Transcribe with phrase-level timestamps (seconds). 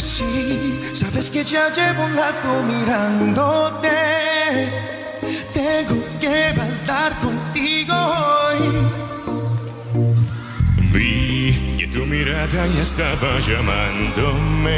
[0.00, 3.88] Sí, sabes que ya llevo un rato mirándote.
[5.52, 8.60] Tengo que bailar contigo hoy.
[10.92, 14.70] Vi que tu mirada ya estaba llamándome.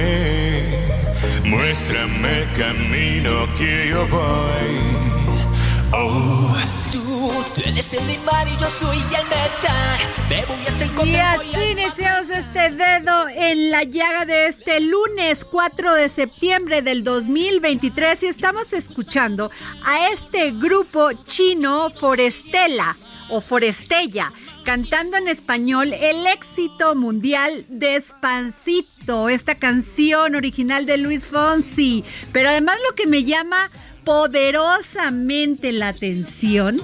[1.44, 5.11] Muéstrame el camino que yo voy.
[5.94, 6.56] Oh,
[6.90, 7.00] Tú,
[7.54, 9.98] tú eres el mar y yo soy el metal.
[10.28, 15.44] Me voy a hacer Y así iniciamos este dedo en la llaga de este lunes
[15.44, 19.50] 4 de septiembre del 2023 y estamos escuchando
[19.84, 22.96] a este grupo chino Forestella
[23.28, 24.32] o Forestella
[24.64, 32.04] cantando en español el éxito mundial Despacito, esta canción original de Luis Fonsi.
[32.32, 33.68] Pero además lo que me llama
[34.04, 36.80] poderosamente la atención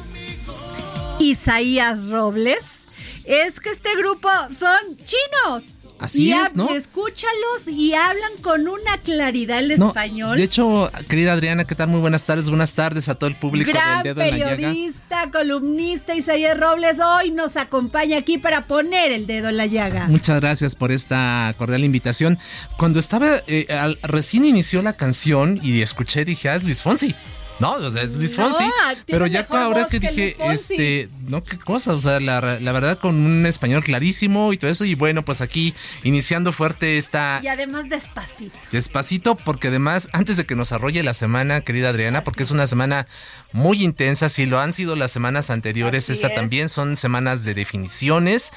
[1.19, 2.89] Isaías Robles
[3.25, 5.65] es que este grupo son chinos.
[5.99, 6.69] Así Y es, ¿no?
[6.71, 10.37] Escúchalos y hablan con una claridad el No, español.
[10.37, 11.89] De hecho, querida Adriana, ¿qué tal?
[11.89, 12.49] Muy buenas tardes.
[12.49, 14.57] Buenas tardes a todo el público Gran del dedo en la llaga.
[14.57, 20.07] periodista, columnista Isaías Robles hoy nos acompaña aquí para poner el dedo en la llaga.
[20.09, 22.39] Muchas gracias por esta cordial invitación.
[22.77, 27.15] Cuando estaba, eh, al- recién inició la canción y escuché, dije, ah, es Luis Fonsi.
[27.61, 28.59] No, o sea, es Luis No, Fonsi.
[28.59, 28.73] tiene
[29.07, 32.99] Pero ya ahora que que dije, este, no, qué cosa, o sea, la, la verdad
[32.99, 34.85] con un español clarísimo y todo eso.
[34.85, 35.75] Y bueno, pues aquí
[36.05, 38.57] iniciando fuerte esta Y además despacito.
[38.71, 42.67] Despacito, porque además, antes de que nos arrolle la semana, querida Adriana, porque es una
[42.67, 43.07] semana
[43.53, 46.35] muy intensa, si lo han sido las semanas anteriores, Así esta es.
[46.35, 48.53] también son semanas de definiciones,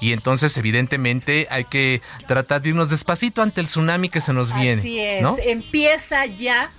[0.00, 4.54] y entonces evidentemente hay que tratar de irnos despacito ante el tsunami que se nos
[4.54, 4.80] viene.
[4.80, 5.36] Así es, ¿no?
[5.44, 6.70] empieza ya,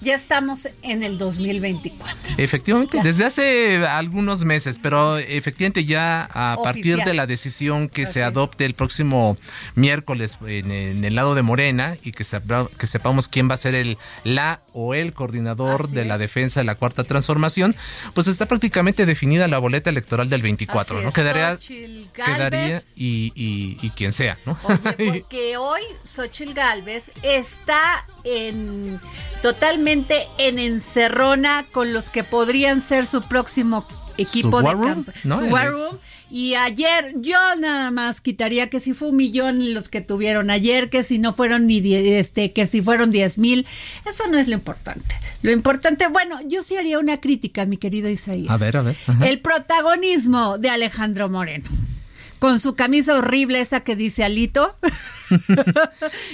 [0.00, 2.34] ya estamos en el 2024.
[2.38, 3.02] Efectivamente, Ya.
[3.02, 8.64] desde hace algunos meses, pero efectivamente ya a partir de la decisión que se adopte
[8.64, 9.36] el próximo
[9.74, 13.58] miércoles en, en el lado de Morena y que, sepra- que sepamos quién va a
[13.58, 17.74] ser el la o el coordinador Así de la defensa de la cuarta transformación,
[18.14, 21.08] pues está prácticamente definida la boleta electoral del 24, Así ¿no?
[21.08, 24.56] es, Quedaría, Xochitl quedaría y, y- y quien sea, ¿no?
[24.62, 24.78] Oye,
[25.20, 29.00] porque hoy Xochitl Galvez está en
[29.42, 33.86] totalmente en encerrona con los que podrían ser su próximo
[34.18, 35.12] equipo de campo.
[35.70, 35.98] room.
[36.30, 40.88] Y ayer yo nada más quitaría que si fue un millón los que tuvieron ayer,
[40.88, 43.66] que si no fueron ni die- este, que si fueron 10 mil.
[44.08, 45.16] Eso no es lo importante.
[45.42, 48.50] Lo importante, bueno, yo sí haría una crítica, mi querido Isaías.
[48.50, 48.96] A ver, a ver.
[49.08, 49.26] ajá.
[49.26, 51.68] El protagonismo de Alejandro Moreno.
[52.40, 54.76] Con su camisa horrible esa que dice Alito.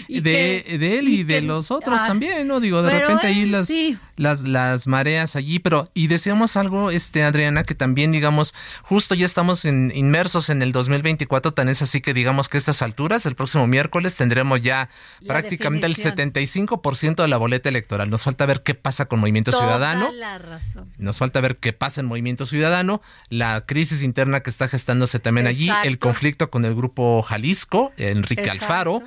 [0.08, 2.60] Y de, que- de él y, y de que- los otros ah, también, ¿no?
[2.60, 3.96] Digo, de repente ahí las, sí.
[4.16, 9.26] las, las mareas allí, pero, y decíamos algo, este, Adriana, que también, digamos, justo ya
[9.26, 13.26] estamos en- inmersos en el 2024, tan es así que digamos que a estas alturas,
[13.26, 14.88] el próximo miércoles, tendremos ya
[15.20, 16.18] La prácticamente definición.
[16.18, 18.08] el 75% de la boleta electoral.
[18.08, 20.10] Nos falta ver qué pasa con Movimiento Toda Ciudadano.
[20.12, 20.92] la razón.
[20.98, 25.46] Nos falta ver qué pasa en Movimiento Ciudadano, la crisis interna que está gestándose también
[25.46, 26.08] allí, el Exacto.
[26.08, 28.64] conflicto con el grupo Jalisco, Enrique Exacto.
[28.64, 29.02] Alfaro.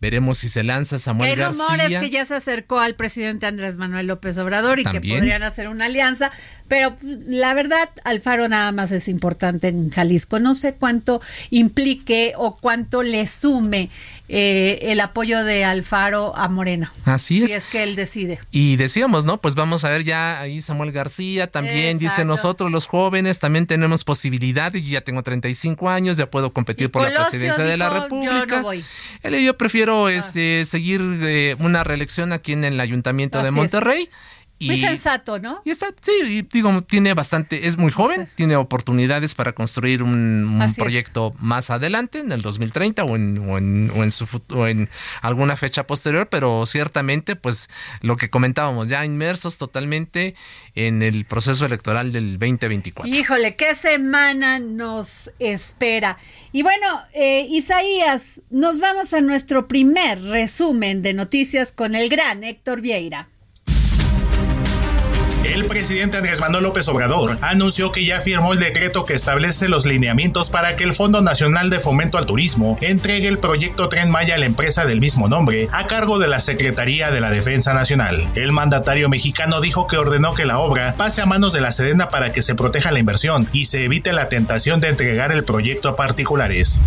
[0.00, 2.00] veremos si se lanza Samuel Hay rumores García.
[2.00, 5.84] que ya se acercó al presidente Andrés Manuel López Obrador y que podrían hacer una
[5.84, 6.32] alianza,
[6.66, 10.40] pero la verdad, Alfaro nada más es importante en Jalisco.
[10.40, 13.90] No sé cuánto implique o cuánto le sume
[14.34, 16.88] eh, el apoyo de Alfaro a Moreno.
[17.04, 17.50] Así es.
[17.50, 18.40] Si es que él decide.
[18.50, 19.38] Y decíamos, ¿no?
[19.42, 24.04] Pues vamos a ver ya ahí Samuel García también dice nosotros los jóvenes también tenemos
[24.04, 27.90] posibilidad y yo ya tengo 35 años, ya puedo competir por la presidencia de la
[27.90, 28.46] República.
[28.46, 28.84] "Yo no voy".
[29.22, 34.08] Él y yo prefiero este seguir eh, una reelección aquí en el Ayuntamiento de es.
[34.66, 35.62] Muy sensato, ¿no?
[35.64, 40.44] Y está, sí, y digo, tiene bastante, es muy joven, tiene oportunidades para construir un,
[40.44, 40.84] un Así es.
[40.84, 44.88] proyecto más adelante, en el 2030 o en, o en, o en su o en
[45.20, 47.68] alguna fecha posterior, pero ciertamente, pues
[48.00, 50.34] lo que comentábamos, ya inmersos totalmente
[50.74, 53.12] en el proceso electoral del 2024.
[53.14, 56.18] Híjole, qué semana nos espera.
[56.52, 62.44] Y bueno, eh, Isaías, nos vamos a nuestro primer resumen de noticias con el gran
[62.44, 63.28] Héctor Vieira.
[65.44, 69.86] El presidente Andrés Manuel López Obrador anunció que ya firmó el decreto que establece los
[69.86, 74.36] lineamientos para que el Fondo Nacional de Fomento al Turismo entregue el proyecto Tren Maya
[74.36, 78.30] a la empresa del mismo nombre a cargo de la Secretaría de la Defensa Nacional.
[78.36, 82.08] El mandatario mexicano dijo que ordenó que la obra pase a manos de la Sedena
[82.08, 85.88] para que se proteja la inversión y se evite la tentación de entregar el proyecto
[85.88, 86.80] a particulares.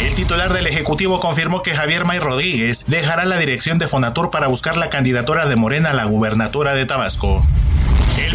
[0.00, 4.48] El titular del Ejecutivo confirmó que Javier May Rodríguez dejará la dirección de Fonatur para
[4.48, 7.46] buscar la candidatura de Morena a la gubernatura de Tabasco.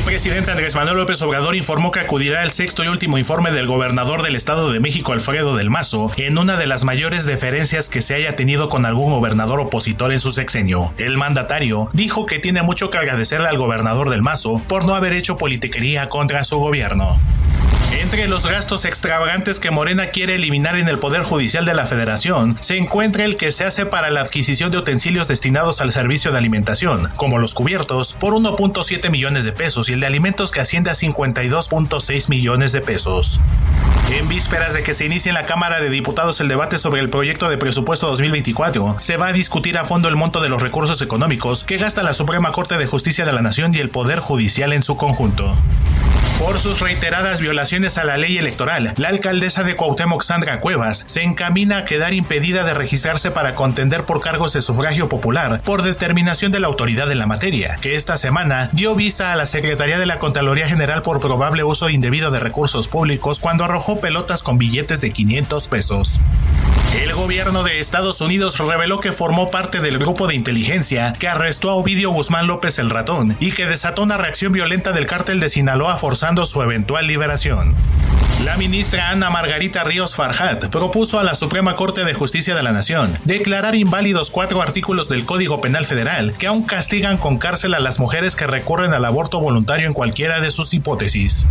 [0.01, 3.67] El presidente Andrés Manuel López Obrador informó que acudirá al sexto y último informe del
[3.67, 8.01] gobernador del Estado de México, Alfredo del Mazo, en una de las mayores deferencias que
[8.01, 10.91] se haya tenido con algún gobernador opositor en su sexenio.
[10.97, 15.13] El mandatario dijo que tiene mucho que agradecerle al gobernador del Mazo por no haber
[15.13, 17.19] hecho politiquería contra su gobierno.
[17.91, 22.57] Entre los gastos extravagantes que Morena quiere eliminar en el Poder Judicial de la Federación,
[22.61, 26.37] se encuentra el que se hace para la adquisición de utensilios destinados al servicio de
[26.37, 30.89] alimentación, como los cubiertos, por 1.7 millones de pesos y el de alimentos que asciende
[30.89, 33.41] a 52.6 millones de pesos.
[34.09, 37.09] En vísperas de que se inicie en la Cámara de Diputados el debate sobre el
[37.09, 41.01] proyecto de presupuesto 2024, se va a discutir a fondo el monto de los recursos
[41.01, 44.73] económicos que gasta la Suprema Corte de Justicia de la Nación y el Poder Judicial
[44.73, 45.57] en su conjunto.
[46.41, 51.23] Por sus reiteradas violaciones a la ley electoral, la alcaldesa de Cuauhtémoc, Sandra Cuevas, se
[51.23, 56.51] encamina a quedar impedida de registrarse para contender por cargos de sufragio popular por determinación
[56.51, 60.05] de la autoridad en la materia, que esta semana dio vista a la Secretaría de
[60.05, 65.01] la Contraloría General por probable uso indebido de recursos públicos cuando arrojó pelotas con billetes
[65.01, 66.21] de 500 pesos.
[66.93, 71.69] El gobierno de Estados Unidos reveló que formó parte del grupo de inteligencia que arrestó
[71.69, 75.49] a Ovidio Guzmán López el ratón y que desató una reacción violenta del cártel de
[75.49, 77.70] Sinaloa forzando su eventual liberación.
[78.43, 82.71] La ministra Ana Margarita Ríos Farhat propuso a la Suprema Corte de Justicia de la
[82.71, 87.79] Nación declarar inválidos cuatro artículos del Código Penal Federal que aún castigan con cárcel a
[87.79, 91.45] las mujeres que recurren al aborto voluntario en cualquiera de sus hipótesis.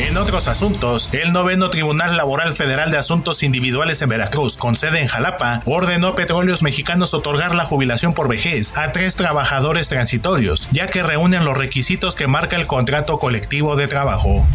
[0.00, 5.00] En otros asuntos, el noveno Tribunal Laboral Federal de Asuntos Individuales en Veracruz, con sede
[5.00, 10.68] en Jalapa, ordenó a Petróleos Mexicanos otorgar la jubilación por vejez a tres trabajadores transitorios,
[10.72, 14.46] ya que reúnen los requisitos que marca el contrato colectivo de trabajo.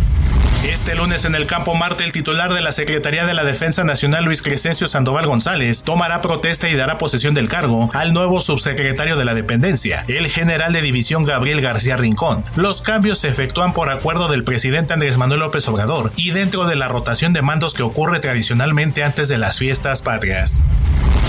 [0.64, 4.26] Este lunes en el Campo Marte, el titular de la Secretaría de la Defensa Nacional,
[4.26, 9.24] Luis Crescencio Sandoval González, tomará protesta y dará posesión del cargo al nuevo subsecretario de
[9.24, 12.44] la dependencia, el general de división Gabriel García Rincón.
[12.56, 16.76] Los cambios se efectúan por acuerdo del presidente Andrés Manuel López Obrador y dentro de
[16.76, 20.62] la rotación de mandos que ocurre tradicionalmente antes de las fiestas patrias.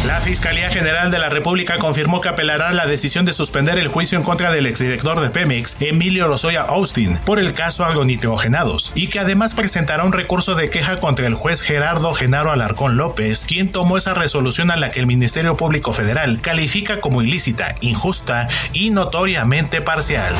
[0.07, 4.16] La Fiscalía General de la República confirmó que apelará la decisión de suspender el juicio
[4.16, 9.21] en contra del exdirector de Pemex, Emilio Lozoya Austin, por el caso agronitrogenados, y que
[9.21, 13.99] además presentará un recurso de queja contra el juez Gerardo Genaro Alarcón López, quien tomó
[13.99, 19.83] esa resolución a la que el Ministerio Público Federal califica como ilícita, injusta y notoriamente
[19.83, 20.35] parcial.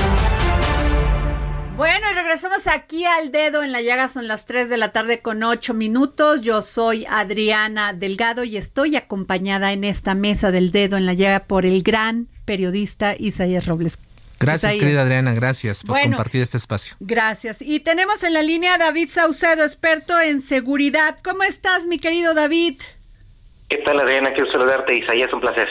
[1.81, 5.23] Bueno, y regresamos aquí al dedo en la llaga, son las 3 de la tarde
[5.23, 6.43] con 8 minutos.
[6.43, 11.41] Yo soy Adriana Delgado y estoy acompañada en esta mesa del dedo en la llaga
[11.47, 13.99] por el gran periodista Isaías Robles.
[14.39, 14.85] Gracias, Isaías.
[14.85, 16.19] querida Adriana, gracias por Bueno.
[16.19, 16.97] compartir este espacio.
[17.01, 17.63] Gracias.
[17.63, 21.17] Y tenemos en la línea a David Saucedo, experto en seguridad.
[21.25, 22.79] ¿Cómo estás, mi querido David?
[23.71, 24.35] ¿Qué tal, Adriana?
[24.35, 25.69] Quiero saludarte, Isaías, un placer.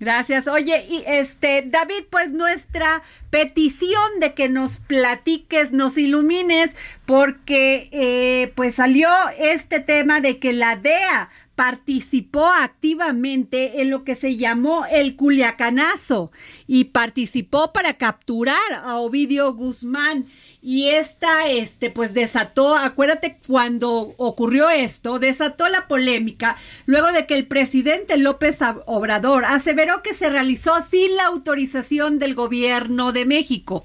[0.00, 0.48] Gracias.
[0.48, 8.52] Oye, y este, David, pues nuestra petición de que nos platiques, nos ilumines, porque eh,
[8.56, 9.08] pues salió
[9.38, 16.32] este tema de que la DEA participó activamente en lo que se llamó el Culiacanazo
[16.66, 20.26] y participó para capturar a Ovidio Guzmán.
[20.64, 27.34] Y esta, este, pues desató, acuérdate cuando ocurrió esto, desató la polémica luego de que
[27.34, 33.84] el presidente López Obrador aseveró que se realizó sin la autorización del gobierno de México.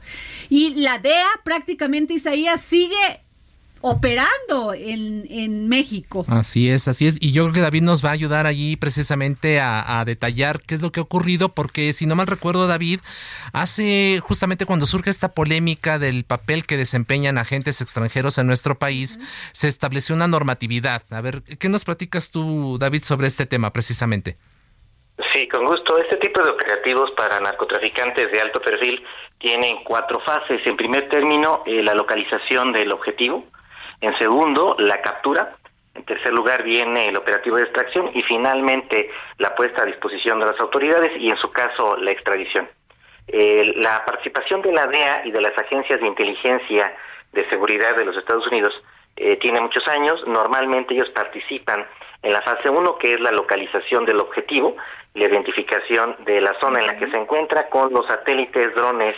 [0.50, 2.96] Y la DEA prácticamente, Isaías, sigue
[3.82, 6.26] operando en, en, México.
[6.28, 7.18] Así es, así es.
[7.22, 10.82] Y yo creo que David nos va a ayudar allí precisamente a, detallar qué es
[10.82, 13.00] lo que ha ocurrido, porque si no mal recuerdo, David,
[13.54, 19.20] hace justamente cuando surge esta polémica del papel que desempeñan agentes extranjeros en nuestro país,
[19.52, 21.04] se estableció una normatividad.
[21.10, 24.38] A ver, ¿qué nos platicas tú, David, sobre este tema precisamente?
[25.34, 25.98] Sí, con gusto.
[25.98, 29.04] Este tipo de operativos para narcotraficantes de alto perfil
[29.40, 30.62] tienen cuatro fases.
[30.66, 33.46] En primer término, eh, la localización del objetivo
[34.02, 35.56] en segundo, la captura.
[35.96, 40.46] En tercer lugar viene el operativo de extracción y finalmente la puesta a disposición de
[40.46, 42.70] las autoridades y en su caso la extradición.
[43.28, 46.96] Eh, la participación de la DEA y de las agencias de inteligencia
[47.34, 48.74] de seguridad de los Estados Unidos
[49.18, 50.24] eh, tiene muchos años.
[50.28, 51.86] Normalmente ellos participan
[52.22, 54.78] en la fase 1, que es la localización del objetivo,
[55.16, 59.16] la identificación de la zona en la que se encuentra con los satélites, drones,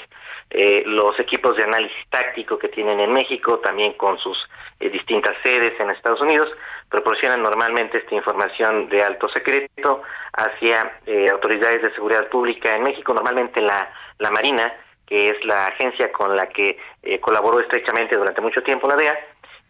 [0.52, 4.38] eh, los equipos de análisis táctico que tienen en México, también con sus
[4.80, 6.50] eh, distintas sedes en Estados Unidos,
[6.90, 10.02] proporcionan normalmente esta información de alto secreto
[10.34, 14.74] hacia eh, autoridades de seguridad pública en México, normalmente la, la Marina,
[15.06, 19.20] que es la agencia con la que eh, colaboró estrechamente durante mucho tiempo la DEA,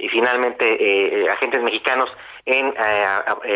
[0.02, 2.10] y finalmente agentes mexicanos
[2.46, 2.74] en,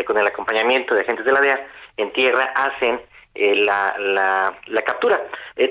[0.04, 3.00] con el acompañamiento de agentes de la DEA en tierra hacen
[3.36, 5.22] la, la, la, captura.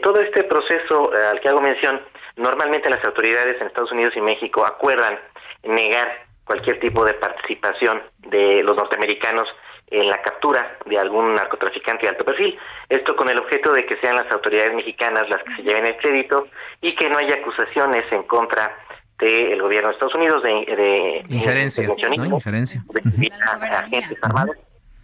[0.02, 2.00] todo este proceso al que hago mención,
[2.37, 5.19] normalmente las autoridades en Estados Unidos y México acuerdan
[5.62, 9.49] negar cualquier tipo de participación de los norteamericanos
[9.92, 12.59] en la captura de algún narcotraficante de alto perfil.
[12.88, 15.97] Esto con el objeto de que sean las autoridades mexicanas las que se lleven el
[15.99, 16.49] crédito
[16.81, 18.75] y que no haya acusaciones en contra
[19.19, 24.57] del gobierno de Estados Unidos de, de injerencias, de, agentes armados.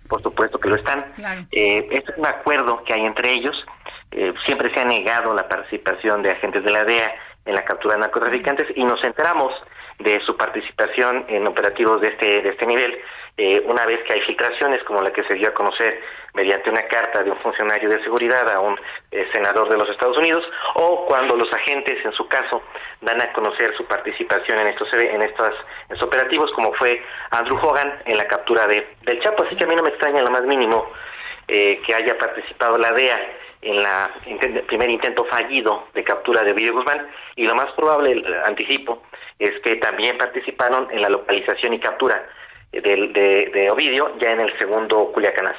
[0.09, 1.12] Por supuesto que lo están.
[1.53, 3.65] Eh, este es un acuerdo que hay entre ellos.
[4.11, 7.95] Eh, siempre se ha negado la participación de agentes de la DEA en la captura
[7.95, 9.53] de narcotraficantes y nos enteramos
[9.99, 12.97] de su participación en operativos de este, de este nivel,
[13.38, 16.00] eh, una vez que hay filtraciones como la que se dio a conocer
[16.35, 18.76] mediante una carta de un funcionario de seguridad a un
[19.12, 22.62] eh, senador de los Estados Unidos, o cuando los agentes, en su caso,
[23.00, 25.54] dan a conocer su participación en estos en estos,
[26.02, 29.45] operativos, como fue Andrew Hogan en la captura de, del Chapo.
[29.45, 30.90] Así que a mí no me extraña lo más mínimo
[31.47, 33.21] eh, que haya participado la DEA
[33.62, 38.21] en la el primer intento fallido de captura de Ovidio Guzmán y lo más probable,
[38.47, 39.02] anticipo,
[39.38, 42.28] es que también participaron en la localización y captura
[42.72, 45.58] de, de, Ovidio ya en el segundo Culiacanazo.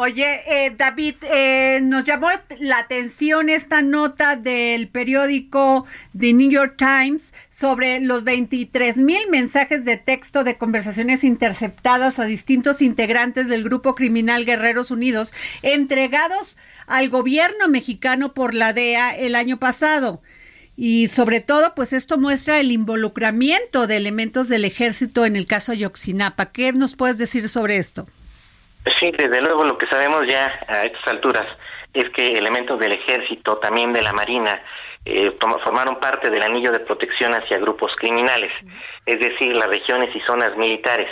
[0.00, 2.28] Oye, eh, David, eh, nos llamó
[2.60, 9.84] la atención esta nota del periódico The New York Times sobre los 23 mil mensajes
[9.84, 15.32] de texto de conversaciones interceptadas a distintos integrantes del grupo criminal Guerreros Unidos
[15.62, 20.22] entregados al gobierno mexicano por la DEA el año pasado.
[20.80, 25.74] Y sobre todo, pues esto muestra el involucramiento de elementos del ejército en el caso
[25.74, 26.52] Yoxinapa.
[26.52, 28.06] ¿Qué nos puedes decir sobre esto?
[29.00, 31.44] Sí, desde luego lo que sabemos ya a estas alturas
[31.94, 34.62] es que elementos del ejército, también de la marina,
[35.04, 38.52] eh, formaron parte del anillo de protección hacia grupos criminales,
[39.04, 41.08] es decir, las regiones y zonas militares,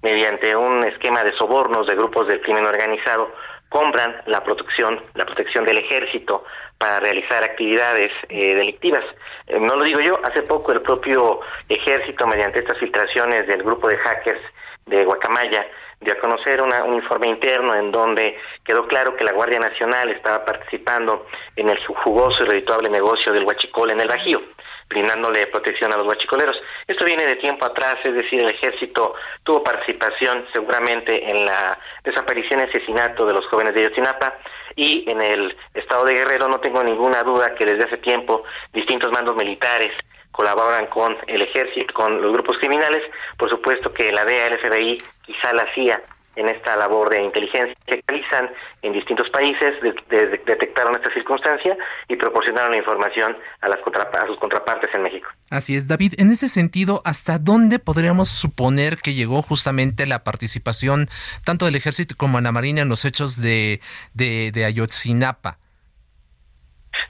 [0.00, 3.34] mediante un esquema de sobornos de grupos del crimen organizado,
[3.68, 6.44] compran la protección, la protección del ejército
[6.78, 9.04] para realizar actividades eh, delictivas.
[9.46, 13.88] Eh, no lo digo yo, hace poco el propio ejército, mediante estas filtraciones del grupo
[13.88, 14.40] de hackers
[14.86, 15.66] de Guacamaya,
[16.00, 20.44] dio a conocer un informe interno en donde quedó claro que la Guardia Nacional estaba
[20.44, 24.40] participando en el jugoso y redituable negocio del huachicol en el Bajío
[24.88, 26.56] brindándole protección a los huachicoleros.
[26.86, 32.60] Esto viene de tiempo atrás, es decir, el ejército tuvo participación seguramente en la desaparición
[32.60, 34.38] y asesinato de los jóvenes de Yotinapa
[34.78, 39.10] y en el estado de Guerrero no tengo ninguna duda que desde hace tiempo distintos
[39.10, 39.92] mandos militares
[40.30, 43.02] colaboran con el ejército, con los grupos criminales,
[43.36, 46.00] por supuesto que la DEA, el FBI, quizá la CIA
[46.38, 48.50] en esta labor de inteligencia que realizan
[48.82, 49.74] en distintos países,
[50.08, 51.76] detectaron esta circunstancia
[52.06, 55.28] y proporcionaron la información a, las a sus contrapartes en México.
[55.50, 56.14] Así es, David.
[56.18, 61.08] En ese sentido, ¿hasta dónde podríamos suponer que llegó justamente la participación
[61.44, 63.80] tanto del ejército como de la marina en los hechos de,
[64.14, 65.58] de, Ayotzinapa?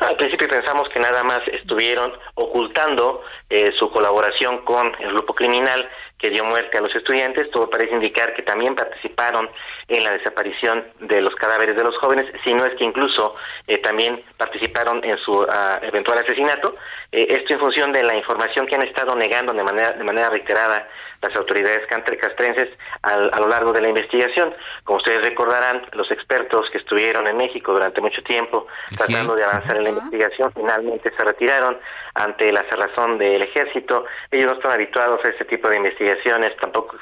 [0.00, 5.88] Al principio pensamos que nada más estuvieron ocultando eh, su colaboración con el grupo criminal
[6.18, 9.48] que dio muerte a los estudiantes, todo parece indicar que también participaron
[9.88, 13.34] en la desaparición de los cadáveres de los jóvenes, sino es que incluso
[13.66, 16.76] eh, también participaron en su ah, eventual asesinato.
[17.10, 20.28] Eh, esto en función de la información que han estado negando de manera, de manera
[20.28, 20.86] reiterada
[21.22, 22.68] las autoridades castrenses
[23.02, 24.54] a lo largo de la investigación.
[24.84, 28.66] Como ustedes recordarán, los expertos que estuvieron en México durante mucho tiempo
[28.96, 31.78] tratando de avanzar en la investigación finalmente se retiraron
[32.14, 34.04] ante la cerrazón del ejército.
[34.30, 36.96] Ellos no están habituados a este tipo de investigaciones, tampoco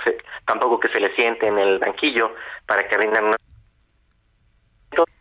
[0.47, 2.33] tampoco que se les siente en el banquillo
[2.67, 3.37] para que rindan una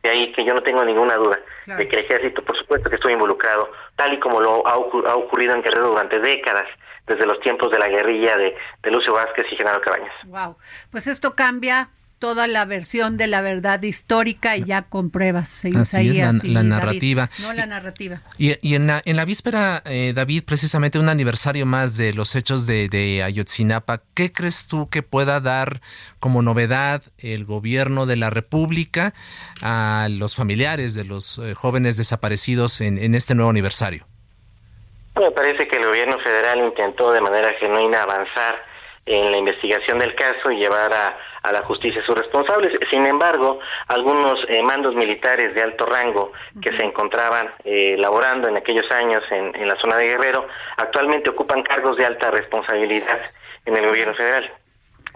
[0.04, 2.96] de ahí que yo no tengo ninguna duda de que el ejército, por supuesto que
[2.96, 6.68] estoy involucrado, tal y como lo ha, ocurrido en Guerrero durante décadas,
[7.08, 10.14] desde los tiempos de la guerrilla de, de Lucio Vázquez y Genaro Cabañas.
[10.26, 10.58] Wow,
[10.92, 11.90] pues esto cambia
[12.26, 15.64] toda la versión de la verdad histórica y ya con pruebas.
[15.76, 17.30] Así es, la, narrativa.
[17.40, 18.24] no la narrativa.
[18.40, 22.66] Y, en, la, en la víspera, eh, David, precisamente un aniversario más de los hechos
[22.66, 25.82] de, de, Ayotzinapa, ¿qué crees tú que pueda dar
[26.20, 29.14] como novedad el gobierno de la República
[29.62, 34.08] a los familiares de los eh, jóvenes desaparecidos en, en este nuevo aniversario?
[35.16, 38.75] Me parece que el gobierno federal intentó de manera genuina avanzar
[39.06, 42.74] en la investigación del caso y llevar a, a la justicia a sus responsables.
[42.90, 46.32] Sin embargo, algunos eh, mandos militares de alto rango
[46.62, 50.48] que se encontraban eh, laborando en aquellos años en, en la zona de Guerrero
[50.78, 53.22] actualmente ocupan cargos de alta responsabilidad
[53.66, 54.52] en el gobierno federal.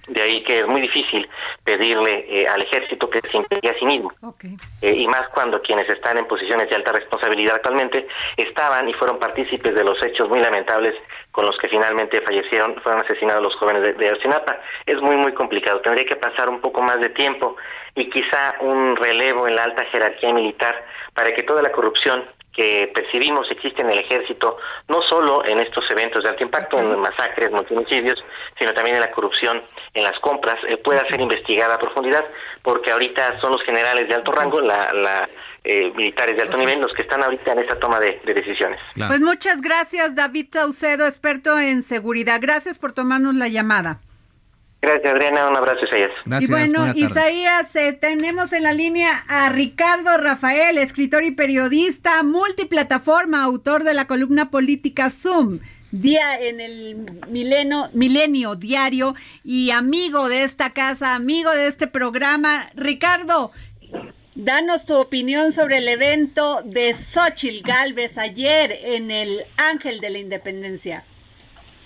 [0.09, 1.29] De ahí que es muy difícil
[1.63, 4.11] pedirle eh, al ejército que se investigue a sí mismo.
[4.81, 9.19] Eh, y más cuando quienes están en posiciones de alta responsabilidad actualmente estaban y fueron
[9.19, 10.95] partícipes de los hechos muy lamentables
[11.31, 14.17] con los que finalmente fallecieron, fueron asesinados los jóvenes de, de
[14.85, 15.79] Es muy, muy complicado.
[15.81, 17.55] Tendría que pasar un poco más de tiempo
[17.95, 22.91] y quizá un relevo en la alta jerarquía militar para que toda la corrupción que
[22.93, 27.51] percibimos existe en el ejército, no solo en estos eventos de alto impacto, en masacres,
[27.51, 28.21] multimicidios,
[28.57, 29.61] sino también en la corrupción
[29.93, 32.25] en las compras, eh, pueda ser investigada a profundidad,
[32.61, 35.29] porque ahorita son los generales de alto rango, la, la
[35.63, 38.79] eh, militares de alto nivel, los que están ahorita en esta toma de, decisiones.
[38.95, 42.39] Pues muchas gracias, David Saucedo, experto en seguridad.
[42.41, 43.99] Gracias por tomarnos la llamada.
[44.81, 45.49] Gracias, Adriana.
[45.49, 46.11] Un abrazo, Isaías.
[46.39, 53.43] y bueno, Isaías, eh, tenemos en la línea a Ricardo Rafael, escritor y periodista, multiplataforma,
[53.43, 55.59] autor de la columna política Zoom,
[55.91, 62.67] día en el milenio, milenio diario y amigo de esta casa, amigo de este programa.
[62.75, 63.51] Ricardo,
[64.35, 69.39] danos tu opinión sobre el evento de Xochil Galvez ayer en el
[69.71, 71.03] Ángel de la Independencia.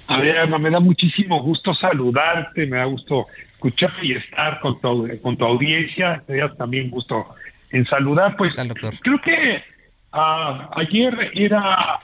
[0.07, 5.37] Adriana, me da muchísimo gusto saludarte, me da gusto escuchar y estar con tu, con
[5.37, 7.25] tu audiencia, me da también gusto
[7.71, 8.35] en saludar.
[8.35, 8.53] Pues
[9.01, 9.63] creo que
[10.11, 12.01] ah, ayer era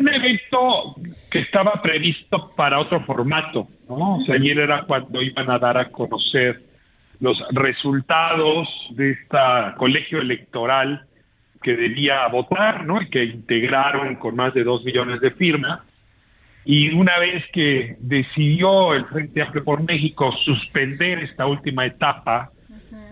[0.00, 0.96] un evento
[1.30, 4.16] que estaba previsto para otro formato, ¿no?
[4.16, 6.62] O sea, ayer era cuando iban a dar a conocer
[7.20, 9.38] los resultados de este
[9.76, 11.06] colegio electoral
[11.62, 13.02] que debía votar, ¿no?
[13.02, 15.80] Y que integraron con más de dos millones de firmas
[16.64, 22.52] y una vez que decidió el Frente Amplio por México suspender esta última etapa,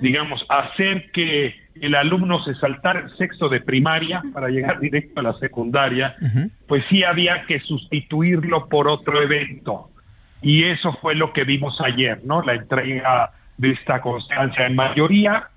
[0.01, 5.25] digamos, hacer que el alumno se saltara el sexto de primaria para llegar directo a
[5.25, 6.17] la secundaria,
[6.67, 9.91] pues sí había que sustituirlo por otro evento.
[10.41, 12.43] Y eso fue lo que vimos ayer, ¿no?
[12.43, 15.49] La entrega de esta constancia en mayoría,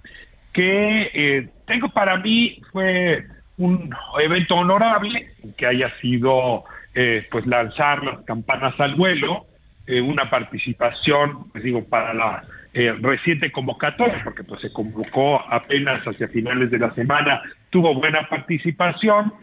[0.54, 3.26] que eh, tengo para mí fue
[3.58, 9.46] un evento honorable, que haya sido eh, pues lanzar las campanas al vuelo,
[9.88, 16.06] eh, una participación, pues digo, para la eh, reciente convocatoria, porque pues se convocó apenas
[16.08, 19.34] hacia finales de la semana, tuvo buena participación,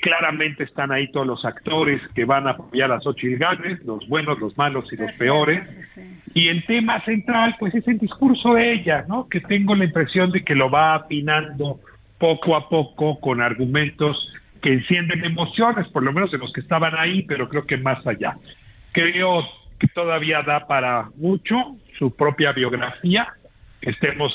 [0.00, 4.38] claramente están ahí todos los actores que van a apoyar a Xochitl Gálvez, los buenos,
[4.40, 5.98] los malos y los peores.
[6.34, 9.28] Y el tema central, pues es el discurso de ella, ¿no?
[9.28, 11.80] Que tengo la impresión de que lo va afinando
[12.18, 16.94] poco a poco con argumentos que encienden emociones, por lo menos de los que estaban
[16.98, 18.36] ahí, pero creo que más allá.
[18.90, 23.28] Creo que todavía da para mucho su propia biografía,
[23.80, 24.32] estemos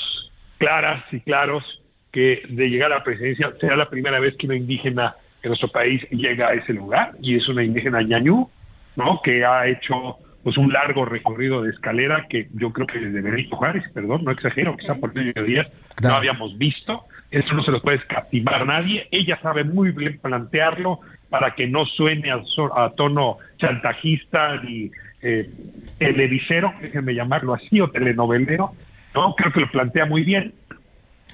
[0.58, 4.56] claras y claros que de llegar a la presidencia será la primera vez que una
[4.56, 8.48] indígena en nuestro país llega a ese lugar, y es una indígena ñañú,
[8.96, 9.20] ¿no?
[9.22, 13.56] que ha hecho pues un largo recorrido de escalera que yo creo que desde Benito
[13.56, 15.66] Juárez, perdón, no exagero, quizá por medio días,
[16.02, 19.08] no habíamos visto, eso no se lo puede escatimar nadie.
[19.10, 24.90] Ella sabe muy bien plantearlo para que no suene a, tono chantajista ni
[25.24, 25.50] eh,
[25.98, 28.72] televisero, déjenme llamarlo así, o telenovelero.
[29.14, 30.54] No, creo que lo plantea muy bien.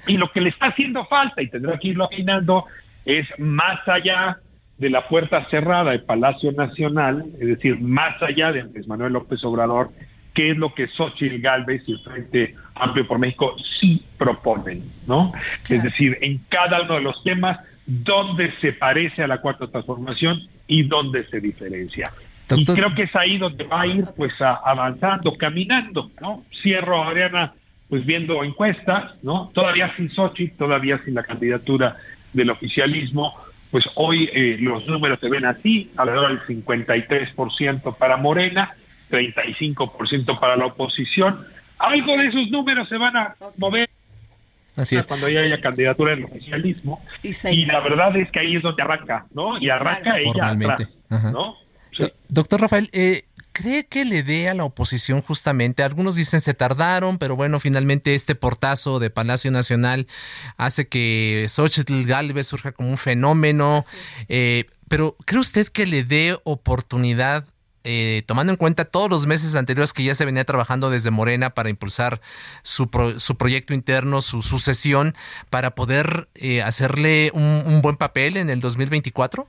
[0.07, 2.65] Y lo que le está haciendo falta, y tendrá que irlo afinando,
[3.05, 4.39] es más allá
[4.77, 9.43] de la puerta cerrada del Palacio Nacional, es decir, más allá de Andrés Manuel López
[9.43, 9.91] Obrador
[10.33, 15.33] qué es lo que Xochitl Galvez y el Frente Amplio por México sí proponen, ¿no?
[15.67, 20.47] Es decir, en cada uno de los temas, dónde se parece a la cuarta transformación
[20.67, 22.11] y dónde se diferencia.
[22.57, 26.43] Y creo que es ahí donde va a ir pues avanzando, caminando, ¿no?
[26.61, 27.53] Cierro, Adriana,
[27.89, 29.51] pues viendo encuestas, ¿no?
[29.53, 31.97] Todavía sin Xochitl, todavía sin la candidatura
[32.33, 33.35] del oficialismo,
[33.69, 38.75] pues hoy eh, los números se ven así, alrededor del 53% para Morena,
[39.09, 41.45] 35% para la oposición.
[41.77, 43.89] Algo de esos números se van a mover
[44.75, 45.07] Así es.
[45.07, 47.01] cuando ya haya candidatura del oficialismo.
[47.23, 49.57] Y, la verdad es que ahí es donde arranca, ¿no?
[49.59, 50.89] Y arranca ella atrás,
[51.31, 51.57] ¿no?
[52.29, 55.83] Doctor Rafael, eh, ¿cree que le dé a la oposición justamente?
[55.83, 60.07] Algunos dicen se tardaron, pero bueno, finalmente este portazo de Palacio Nacional
[60.57, 63.85] hace que Xochitl Galvez surja como un fenómeno.
[64.29, 67.45] Eh, pero ¿cree usted que le dé oportunidad
[67.83, 71.55] eh, tomando en cuenta todos los meses anteriores que ya se venía trabajando desde Morena
[71.55, 72.21] para impulsar
[72.61, 75.15] su, su proyecto interno, su sucesión,
[75.49, 76.29] para poder
[76.63, 79.47] hacerle un, un, buen papel en el 2024?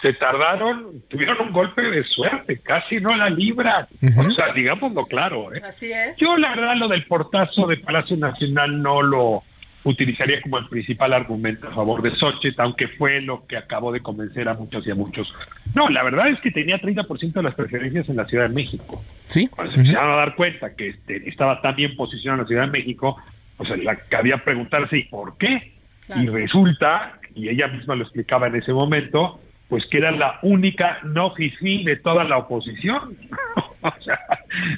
[0.00, 3.88] Se tardaron, tuvieron un golpe de suerte, casi no la libra.
[4.16, 5.52] O sea, digámoslo claro.
[5.52, 5.60] ¿eh?
[5.64, 6.16] Así es.
[6.18, 9.42] Yo la verdad lo del portazo de Palacio Nacional no lo
[9.84, 14.00] utilizaría como el principal argumento a favor de Xochitl, aunque fue lo que acabó de
[14.00, 15.32] convencer a muchos y a muchos.
[15.74, 19.02] No, la verdad es que tenía 30% de las preferencias en la Ciudad de México.
[19.26, 19.48] Sí.
[19.48, 22.62] Cuando se empezaron a dar cuenta que este, estaba tan bien posicionado en la Ciudad
[22.66, 23.16] de México,
[23.56, 25.72] pues la cabía preguntarse, ¿y por qué?
[26.14, 30.98] Y resulta, y ella misma lo explicaba en ese momento, pues que era la única
[31.04, 33.16] no fifi de toda la oposición.
[33.80, 34.18] o sea,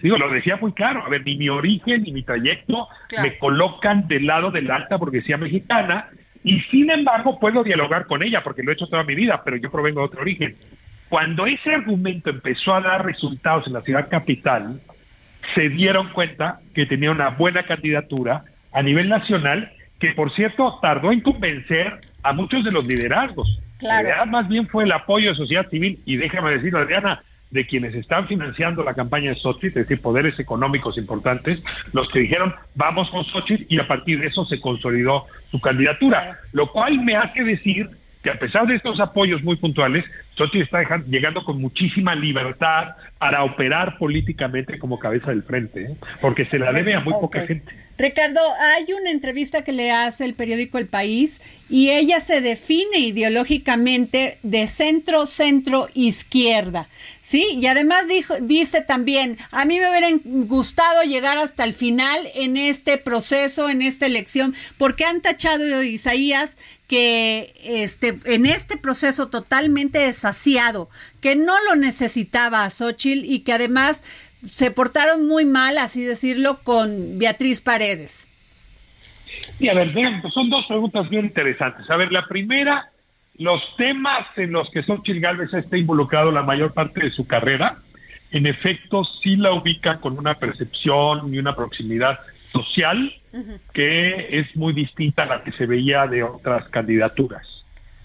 [0.03, 2.89] digo, lo decía muy claro, a ver, ni mi origen ni mi trayecto
[3.23, 6.09] me colocan del lado de la alta burguesía mexicana
[6.43, 9.57] y sin embargo puedo dialogar con ella porque lo he hecho toda mi vida, pero
[9.57, 10.57] yo provengo de otro origen.
[11.09, 14.81] Cuando ese argumento empezó a dar resultados en la ciudad capital,
[15.55, 21.13] se dieron cuenta que tenía una buena candidatura a nivel nacional, que por cierto tardó
[21.13, 23.61] en convencer a muchos de los liderazgos.
[23.79, 24.27] Claro.
[24.27, 28.29] más bien fue el apoyo de sociedad civil y déjame decirlo, Adriana, de quienes están
[28.29, 31.59] financiando la campaña de Xochitl, es decir, poderes económicos importantes,
[31.93, 36.39] los que dijeron vamos con Xochitl y a partir de eso se consolidó su candidatura,
[36.53, 37.89] lo cual me hace decir
[38.23, 40.05] que a pesar de estos apoyos muy puntuales,
[40.37, 45.97] Xochitl está llegando con muchísima libertad para operar políticamente como cabeza del frente, ¿eh?
[46.21, 47.73] porque se la debe a muy poca gente.
[48.01, 52.99] Ricardo, hay una entrevista que le hace el periódico El País y ella se define
[52.99, 56.89] ideológicamente de centro, centro, izquierda,
[57.21, 57.59] ¿sí?
[57.61, 62.57] Y además dijo, dice también, a mí me hubiera gustado llegar hasta el final en
[62.57, 66.57] este proceso, en esta elección, porque han tachado Isaías
[66.91, 73.53] que este, en este proceso totalmente desasiado, que no lo necesitaba a Xochitl y que
[73.53, 74.03] además
[74.43, 78.29] se portaron muy mal, así decirlo, con Beatriz Paredes.
[79.61, 81.89] Y a ver, pues son dos preguntas bien interesantes.
[81.89, 82.91] A ver, la primera,
[83.39, 87.79] los temas en los que Xochitl Gálvez está involucrado la mayor parte de su carrera,
[88.33, 92.19] en efecto sí la ubica con una percepción y una proximidad
[92.51, 93.15] social
[93.73, 97.47] que es muy distinta a la que se veía de otras candidaturas.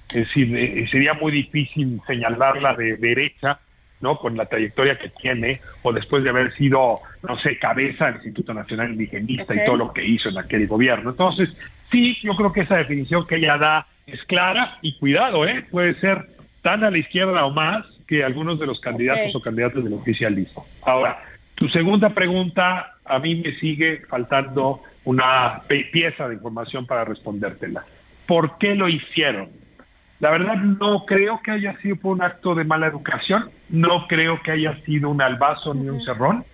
[0.10, 3.60] Es decir, eh, sería muy difícil señalarla de derecha
[4.02, 4.20] ¿no?
[4.20, 8.54] Con la trayectoria que tiene, o después de haber sido, no sé, cabeza del Instituto
[8.54, 11.12] Nacional Indigenista y todo lo que hizo en aquel gobierno.
[11.12, 11.50] Entonces,
[11.92, 15.66] sí, yo creo que esa definición que ella da es clara y cuidado, ¿eh?
[15.72, 16.30] Puede ser
[16.62, 20.68] tan a la izquierda o más que algunos de los candidatos o candidatos del oficialismo.
[20.84, 21.24] Ahora,
[21.56, 27.86] tu segunda pregunta, a mí me sigue faltando una pieza de información para respondértela.
[28.28, 29.50] ¿Por qué lo hicieron?
[30.20, 34.42] La verdad no creo que haya sido por un acto de mala educación, no creo
[34.42, 36.46] que haya sido un albazo ni un cerrón.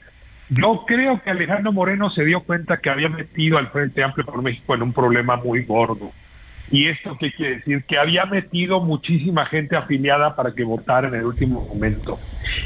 [0.50, 4.42] Yo creo que Alejandro Moreno se dio cuenta que había metido al Frente Amplio por
[4.42, 6.12] México en un problema muy gordo.
[6.70, 7.84] ¿Y esto qué quiere decir?
[7.86, 12.18] Que había metido muchísima gente afiliada para que votara en el último momento.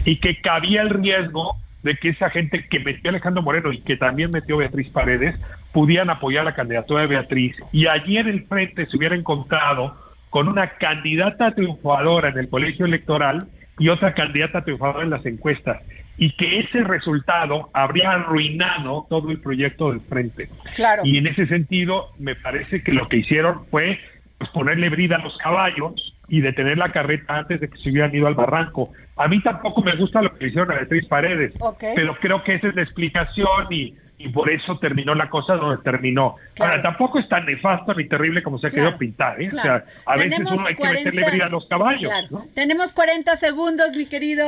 [0.05, 3.95] Y que cabía el riesgo de que esa gente que metió Alejandro Moreno y que
[3.95, 5.35] también metió Beatriz Paredes
[5.71, 7.55] pudieran apoyar la candidatura de Beatriz.
[7.71, 9.95] Y allí en el frente se hubiera encontrado
[10.31, 15.83] con una candidata triunfadora en el colegio electoral y otra candidata triunfadora en las encuestas
[16.17, 20.49] y que ese resultado habría arruinado todo el proyecto del frente.
[20.73, 21.03] Claro.
[21.05, 23.99] Y en ese sentido, me parece que lo que hicieron fue
[24.39, 28.13] pues, ponerle brida a los caballos y detener la carreta antes de que se hubieran
[28.15, 28.91] ido al barranco.
[29.15, 31.53] A mí tampoco me gusta lo que hicieron a Beatriz Paredes,
[31.95, 35.83] pero creo que esa es la explicación y y por eso terminó la cosa donde
[35.83, 36.35] terminó.
[36.59, 39.41] Ahora, tampoco es tan nefasto ni terrible como se ha querido pintar.
[39.41, 39.47] ¿eh?
[39.47, 42.11] O sea, a veces uno hay que meterle brida a los caballos.
[42.53, 44.45] Tenemos 40 segundos, mi querido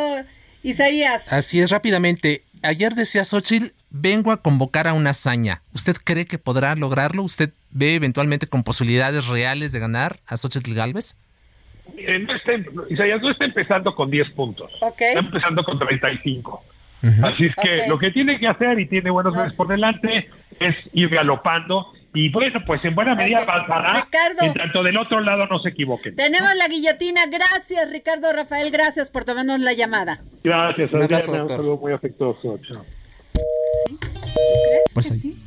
[0.64, 1.32] Isaías.
[1.34, 2.44] Así es, rápidamente.
[2.64, 5.62] ayer decía Xochitl, vengo a convocar a una hazaña.
[5.74, 7.24] ¿Usted cree que podrá lograrlo?
[7.24, 11.16] ¿Usted ve eventualmente con posibilidades reales de ganar a Xochitl Galvez?
[11.98, 12.54] Eh, no está,
[12.90, 14.72] Isaías no está empezando con 10 puntos.
[14.74, 16.64] Está empezando con 35.
[17.24, 20.76] Así es que lo que tiene que hacer y tiene buenos meses por delante es
[20.94, 24.06] ir galopando y bueno, pues en buena medida pasará.
[24.06, 26.16] Ricardo, en tanto del otro lado no se equivoquen.
[26.16, 27.28] Tenemos la guillotina.
[27.28, 28.72] Gracias, Ricardo Rafael.
[28.72, 30.24] Gracias por tomarnos la llamada.
[30.44, 31.44] Gracias, Adriana.
[31.44, 32.60] Un saludo muy afectuoso.
[32.68, 32.84] Chao.
[33.88, 33.98] ¿Sí?
[34.00, 35.47] ¿Tú crees pues que sí?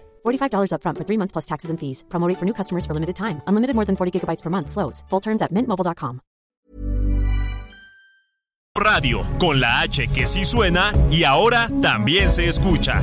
[0.23, 2.03] $45 upfront for three months plus taxes and fees.
[2.09, 3.41] Promote for new customers for limited time.
[3.47, 4.69] Unlimited more than 40 gigabytes per month.
[4.69, 5.03] Slows.
[5.09, 6.21] Full terms at mintmobile.com.
[8.73, 13.01] Radio, con la H que sí suena y ahora también se escucha.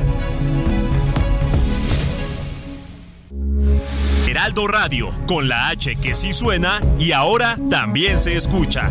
[4.27, 8.91] Heraldo Radio, con la H que sí suena y ahora también se escucha.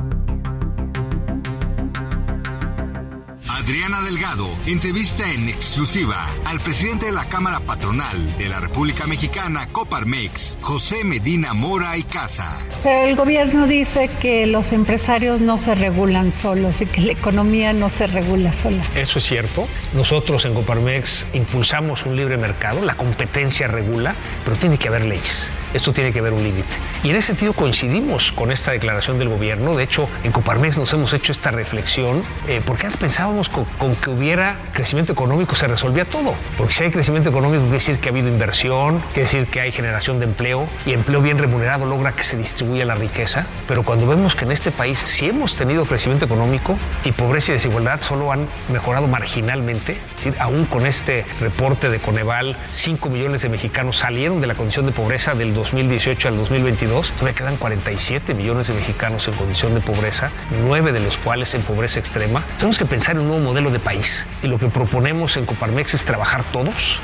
[3.61, 9.67] Adriana Delgado entrevista en exclusiva al presidente de la Cámara Patronal de la República Mexicana,
[9.71, 12.57] Coparmex, José Medina Mora y Casa.
[12.83, 17.89] El gobierno dice que los empresarios no se regulan solos y que la economía no
[17.89, 18.81] se regula sola.
[18.95, 19.67] Eso es cierto.
[19.93, 25.51] Nosotros en Coparmex impulsamos un libre mercado, la competencia regula, pero tiene que haber leyes.
[25.75, 26.67] Esto tiene que haber un límite.
[27.03, 29.75] Y en ese sentido coincidimos con esta declaración del gobierno.
[29.75, 34.09] De hecho, en Coparmex nos hemos hecho esta reflexión, eh, porque antes pensábamos con, que
[34.09, 36.33] hubiera crecimiento económico se resolvía todo.
[36.57, 39.71] Porque si hay crecimiento económico, quiere decir que ha habido inversión, quiere decir que hay
[39.71, 43.45] generación de empleo, y empleo bien remunerado logra que se distribuya la riqueza.
[43.67, 47.53] Pero cuando vemos que en este país sí hemos tenido crecimiento económico y pobreza y
[47.53, 49.97] desigualdad solo han mejorado marginalmente,
[50.39, 54.91] aún con este reporte de Coneval, 5 millones de mexicanos salieron de la condición de
[54.91, 60.31] pobreza del 2018 al 2022, todavía quedan 47 millones de mexicanos en condición de pobreza,
[60.65, 62.43] 9 de los cuales en pobreza extrema.
[62.57, 65.93] Tenemos que pensar en un nuevo modelo de país y lo que proponemos en Coparmex
[65.93, 67.01] es trabajar todos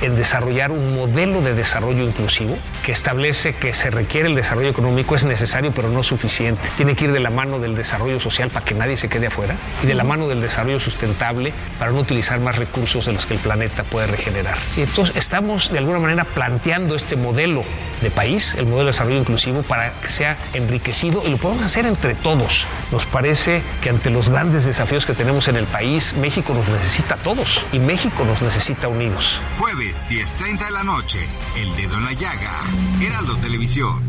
[0.00, 5.14] en desarrollar un modelo de desarrollo inclusivo que establece que se requiere el desarrollo económico,
[5.14, 6.68] es necesario pero no suficiente.
[6.76, 9.56] Tiene que ir de la mano del desarrollo social para que nadie se quede afuera
[9.82, 13.34] y de la mano del desarrollo sustentable para no utilizar más recursos de los que
[13.34, 14.58] el planeta puede regenerar.
[14.76, 17.62] Y entonces estamos de alguna manera planteando este modelo
[18.00, 21.86] de país, el modelo de desarrollo inclusivo, para que sea enriquecido y lo podemos hacer
[21.86, 22.66] entre todos.
[22.92, 27.14] Nos parece que ante los grandes desafíos que tenemos en el país, México nos necesita
[27.14, 29.40] a todos y México nos necesita unidos.
[29.58, 31.18] Jueves, 10.30 de la noche,
[31.56, 32.62] El Dedo en la Llaga,
[33.00, 34.02] Heraldo Televisión.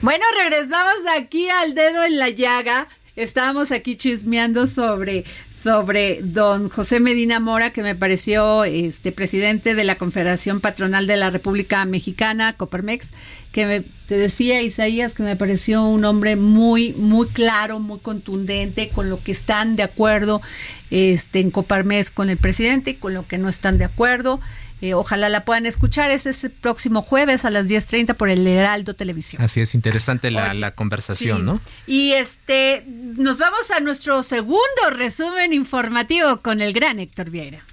[0.00, 2.86] Bueno, regresamos aquí al Dedo en la Llaga
[3.16, 9.84] estábamos aquí chismeando sobre, sobre don José Medina Mora, que me pareció este presidente de
[9.84, 13.12] la Confederación Patronal de la República Mexicana, Coparmex,
[13.52, 18.90] que me, te decía Isaías que me pareció un hombre muy, muy claro, muy contundente,
[18.90, 20.42] con lo que están de acuerdo
[20.90, 24.40] este, en Coparmex con el presidente y con lo que no están de acuerdo.
[24.80, 26.10] Eh, ojalá la puedan escuchar.
[26.10, 29.42] Es ese próximo jueves a las 10.30 por el Heraldo Televisión.
[29.42, 31.60] Así es, interesante la, conversación, ¿no?
[31.86, 34.60] Y este, nos vamos a nuestro segundo
[34.90, 37.64] resumen informativo con el gran Héctor Vieira.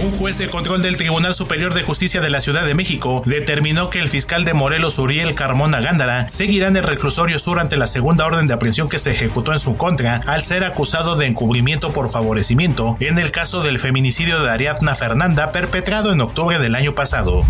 [0.00, 3.88] Un juez de control del Tribunal Superior de Justicia de la Ciudad de México determinó
[3.88, 7.86] que el fiscal de Morelos, Uriel Carmona Gándara, seguirá en el reclusorio sur ante la
[7.86, 11.92] segunda orden de aprehensión que se ejecutó en su contra al ser acusado de encubrimiento
[11.92, 16.94] por favorecimiento en el caso del feminicidio de Ariadna Fernanda perpetrado en octubre del año
[16.94, 17.46] pasado.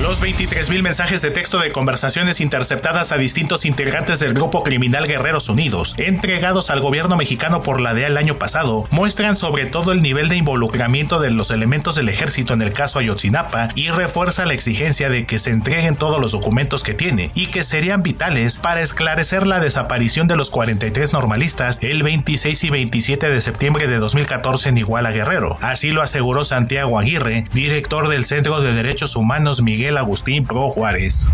[0.00, 5.48] Los 23.000 mensajes de texto de conversaciones interceptadas a distintos integrantes del grupo criminal Guerreros
[5.48, 10.02] Unidos, entregados al gobierno mexicano por la DEA el año pasado, muestran sobre todo el
[10.02, 14.52] nivel de involucramiento de los elementos del ejército en el caso Ayotzinapa y refuerza la
[14.52, 18.82] exigencia de que se entreguen todos los documentos que tiene y que serían vitales para
[18.82, 24.70] esclarecer la desaparición de los 43 normalistas el 26 y 27 de septiembre de 2014
[24.70, 25.56] en Iguala Guerrero.
[25.62, 31.28] Así lo aseguró Santiago Aguirre, director del Centro de Derechos Humanos Miguel Agustín Pro Juárez.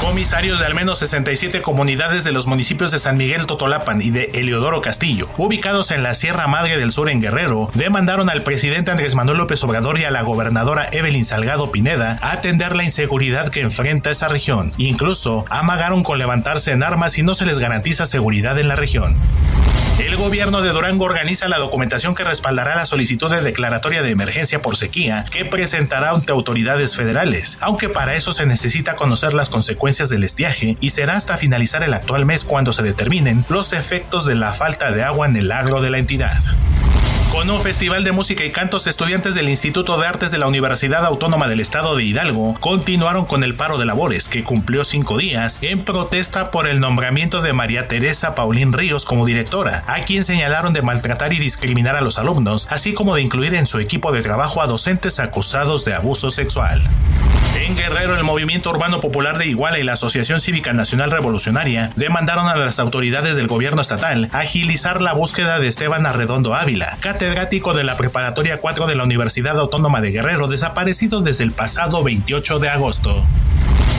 [0.00, 4.30] Comisarios de al menos 67 comunidades de los municipios de San Miguel Totolapan y de
[4.34, 9.14] Eliodoro Castillo, ubicados en la Sierra Madre del Sur en Guerrero, demandaron al presidente Andrés
[9.14, 14.10] Manuel López Obrador y a la gobernadora Evelyn Salgado Pineda atender la inseguridad que enfrenta
[14.10, 14.72] esa región.
[14.76, 19.16] Incluso amagaron con levantarse en armas si no se les garantiza seguridad en la región.
[19.98, 24.60] El gobierno de Durango organiza la documentación que respaldará la solicitud de declaratoria de emergencia
[24.60, 30.08] por sequía que presentará ante autoridades federales, aunque para eso se necesita conocer las consecuencias
[30.10, 34.34] del estiaje y será hasta finalizar el actual mes cuando se determinen los efectos de
[34.34, 36.40] la falta de agua en el agro de la entidad.
[37.32, 41.06] Con un festival de música y cantos, estudiantes del Instituto de Artes de la Universidad
[41.06, 45.58] Autónoma del Estado de Hidalgo continuaron con el paro de labores, que cumplió cinco días,
[45.62, 50.74] en protesta por el nombramiento de María Teresa Paulín Ríos como directora, a quien señalaron
[50.74, 54.20] de maltratar y discriminar a los alumnos, así como de incluir en su equipo de
[54.20, 56.86] trabajo a docentes acusados de abuso sexual.
[57.54, 62.48] En Guerrero, el Movimiento Urbano Popular de Iguala y la Asociación Cívica Nacional Revolucionaria demandaron
[62.48, 67.84] a las autoridades del gobierno estatal agilizar la búsqueda de Esteban Arredondo Ávila, catedrático de
[67.84, 72.68] la Preparatoria 4 de la Universidad Autónoma de Guerrero, desaparecido desde el pasado 28 de
[72.68, 73.24] agosto.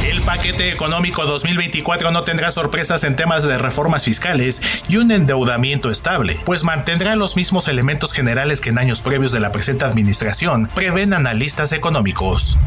[0.03, 5.89] El paquete económico 2024 no tendrá sorpresas en temas de reformas fiscales y un endeudamiento
[5.89, 10.69] estable, pues mantendrá los mismos elementos generales que en años previos de la presente administración,
[10.75, 12.57] prevén analistas económicos.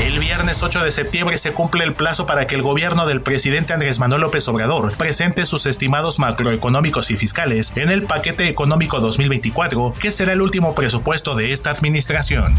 [0.00, 3.72] El viernes 8 de septiembre se cumple el plazo para que el gobierno del presidente
[3.72, 9.94] Andrés Manuel López Obrador presente sus estimados macroeconómicos y fiscales en el paquete económico 2024,
[9.98, 12.56] que será el último presupuesto de esta administración.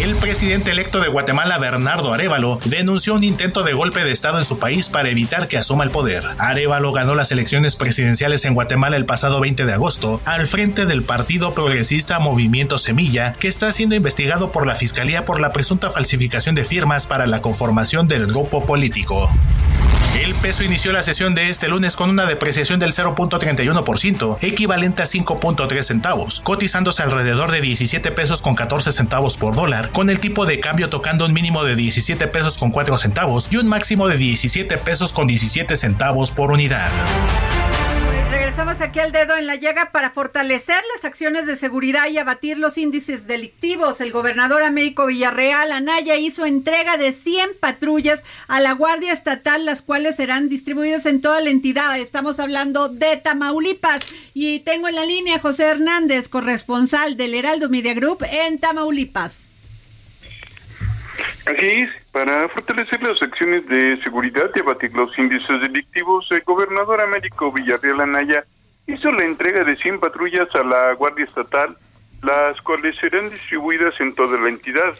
[0.00, 4.44] El presidente electo de Guatemala, Bernardo Arevalo, denunció un intento de golpe de Estado en
[4.44, 6.22] su país para evitar que asuma el poder.
[6.38, 11.02] Arevalo ganó las elecciones presidenciales en Guatemala el pasado 20 de agosto al frente del
[11.02, 16.54] partido progresista Movimiento Semilla, que está siendo investigado por la Fiscalía por la presunta falsificación
[16.54, 19.28] de firmas para la conformación del grupo político.
[20.22, 25.06] El peso inició la sesión de este lunes con una depreciación del 0.31%, equivalente a
[25.06, 30.46] 5.3 centavos, cotizándose alrededor de 17 pesos con 14 centavos por dólar, con el tipo
[30.46, 34.18] de cambio tocando un mínimo de 17 pesos con 4 centavos y un máximo de
[34.18, 36.90] 17 pesos con 17 centavos por unidad.
[38.30, 42.58] Regresamos aquí al dedo en la llaga para fortalecer las acciones de seguridad y abatir
[42.58, 44.02] los índices delictivos.
[44.02, 49.80] El gobernador Américo Villarreal Anaya hizo entrega de 100 patrullas a la Guardia Estatal, las
[49.80, 51.98] cuales serán distribuidas en toda la entidad.
[51.98, 54.00] Estamos hablando de Tamaulipas.
[54.34, 59.55] Y tengo en la línea a José Hernández, corresponsal del Heraldo Media Group en Tamaulipas.
[61.46, 67.52] Así para fortalecer las acciones de seguridad y abatir los índices delictivos, el gobernador Américo
[67.52, 68.44] Villarreal Anaya
[68.86, 71.76] hizo la entrega de 100 patrullas a la Guardia Estatal,
[72.22, 74.98] las cuales serán distribuidas en toda la entidad.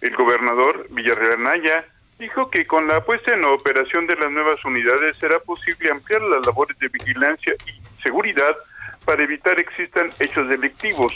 [0.00, 1.84] El gobernador Villarreal Anaya
[2.18, 6.44] dijo que con la puesta en operación de las nuevas unidades será posible ampliar las
[6.46, 8.56] labores de vigilancia y seguridad
[9.04, 11.12] para evitar existan hechos delictivos.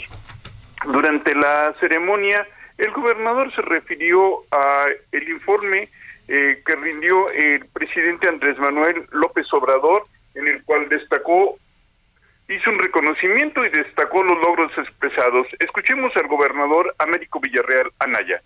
[0.85, 2.47] Durante la ceremonia,
[2.81, 5.89] el gobernador se refirió a el informe
[6.27, 11.57] eh, que rindió el presidente Andrés Manuel López Obrador, en el cual destacó,
[12.49, 15.47] hizo un reconocimiento y destacó los logros expresados.
[15.59, 18.41] Escuchemos al gobernador Américo Villarreal Anaya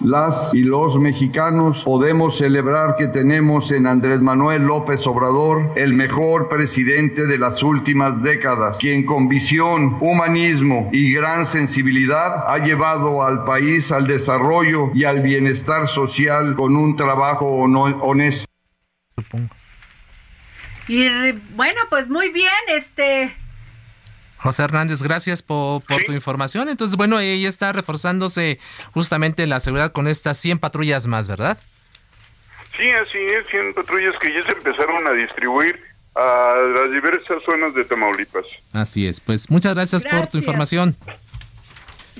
[0.00, 6.48] las y los mexicanos podemos celebrar que tenemos en Andrés Manuel López Obrador el mejor
[6.48, 13.44] presidente de las últimas décadas, quien con visión, humanismo y gran sensibilidad ha llevado al
[13.44, 18.46] país al desarrollo y al bienestar social con un trabajo honesto.
[20.86, 23.36] Y bueno, pues muy bien, este
[24.38, 26.68] José Hernández, gracias por, tu información.
[26.68, 28.58] Entonces, bueno, ahí está reforzándose
[28.92, 31.58] justamente la seguridad con estas 100 patrullas más, ¿verdad?
[32.76, 35.82] Sí, así es, 100 patrullas que ya se empezaron a distribuir
[36.14, 38.44] a las diversas zonas de Tamaulipas.
[38.72, 40.96] Así es, pues muchas gracias, por tu información.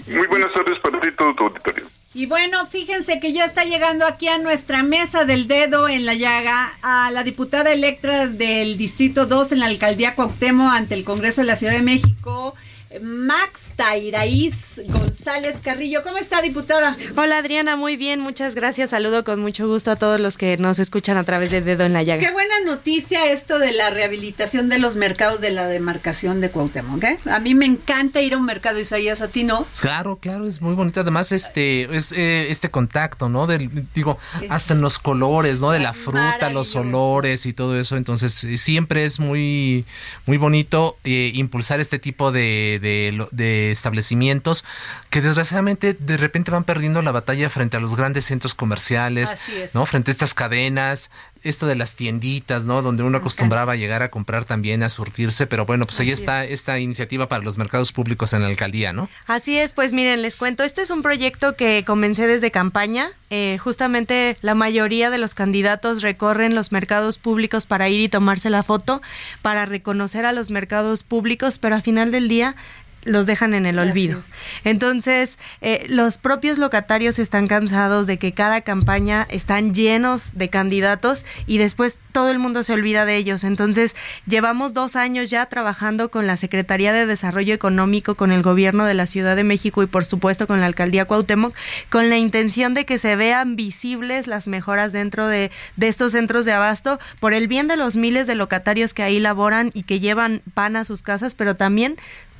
[0.06, 1.86] Muy buenas tardes para ti y todo tu auditorio.
[2.18, 6.14] Y bueno, fíjense que ya está llegando aquí a nuestra mesa del dedo en la
[6.14, 11.42] llaga a la diputada electa del Distrito 2 en la Alcaldía Cuauhtémoc ante el Congreso
[11.42, 12.56] de la Ciudad de México,
[13.02, 16.02] Max Tairaíz González Carrillo.
[16.02, 16.96] ¿Cómo está, diputada?
[17.16, 18.90] Hola, Adriana, muy bien, muchas gracias.
[18.90, 21.92] Saludo con mucho gusto a todos los que nos escuchan a través de Dedo en
[21.92, 22.20] la Llaga.
[22.20, 27.04] Qué buena noticia esto de la rehabilitación de los mercados de la demarcación de Cuauhtémoc.
[27.04, 27.18] ¿eh?
[27.30, 29.66] A mí me encanta ir a un mercado, Isaías, a ti no.
[29.80, 31.00] Claro, claro, es muy bonito.
[31.00, 33.46] Además, este, es, eh, este contacto, ¿no?
[33.46, 34.18] Del, digo,
[34.48, 35.72] hasta en los colores, ¿no?
[35.72, 37.98] De la fruta, los olores y todo eso.
[37.98, 39.84] Entonces, siempre es muy,
[40.24, 44.64] muy bonito eh, impulsar este tipo de de, establecimientos
[45.10, 49.34] que desgraciadamente de repente van perdiendo la batalla frente a los grandes centros comerciales,
[49.74, 49.86] ¿no?
[49.86, 51.10] Frente a estas cadenas,
[51.42, 52.82] esto de las tienditas, ¿no?
[52.82, 56.44] Donde uno acostumbraba a llegar a comprar también, a surtirse, pero bueno, pues ahí está
[56.44, 59.08] esta iniciativa para los mercados públicos en la alcaldía, ¿no?
[59.26, 63.58] Así es, pues miren, les cuento, este es un proyecto que comencé desde campaña, eh,
[63.58, 68.62] justamente la mayoría de los candidatos recorren los mercados públicos para ir y tomarse la
[68.62, 69.00] foto,
[69.42, 72.56] para reconocer a los mercados públicos, pero al final del día
[73.04, 74.20] los dejan en el olvido.
[74.64, 81.24] Entonces, eh, los propios locatarios están cansados de que cada campaña están llenos de candidatos
[81.46, 83.44] y después todo el mundo se olvida de ellos.
[83.44, 83.96] Entonces,
[84.26, 88.94] llevamos dos años ya trabajando con la Secretaría de Desarrollo Económico, con el gobierno de
[88.94, 91.54] la Ciudad de México y por supuesto con la Alcaldía Cuauhtémoc,
[91.90, 96.44] con la intención de que se vean visibles las mejoras dentro de, de estos centros
[96.44, 100.00] de abasto por el bien de los miles de locatarios que ahí laboran y que
[100.00, 101.96] llevan pan a sus casas, pero también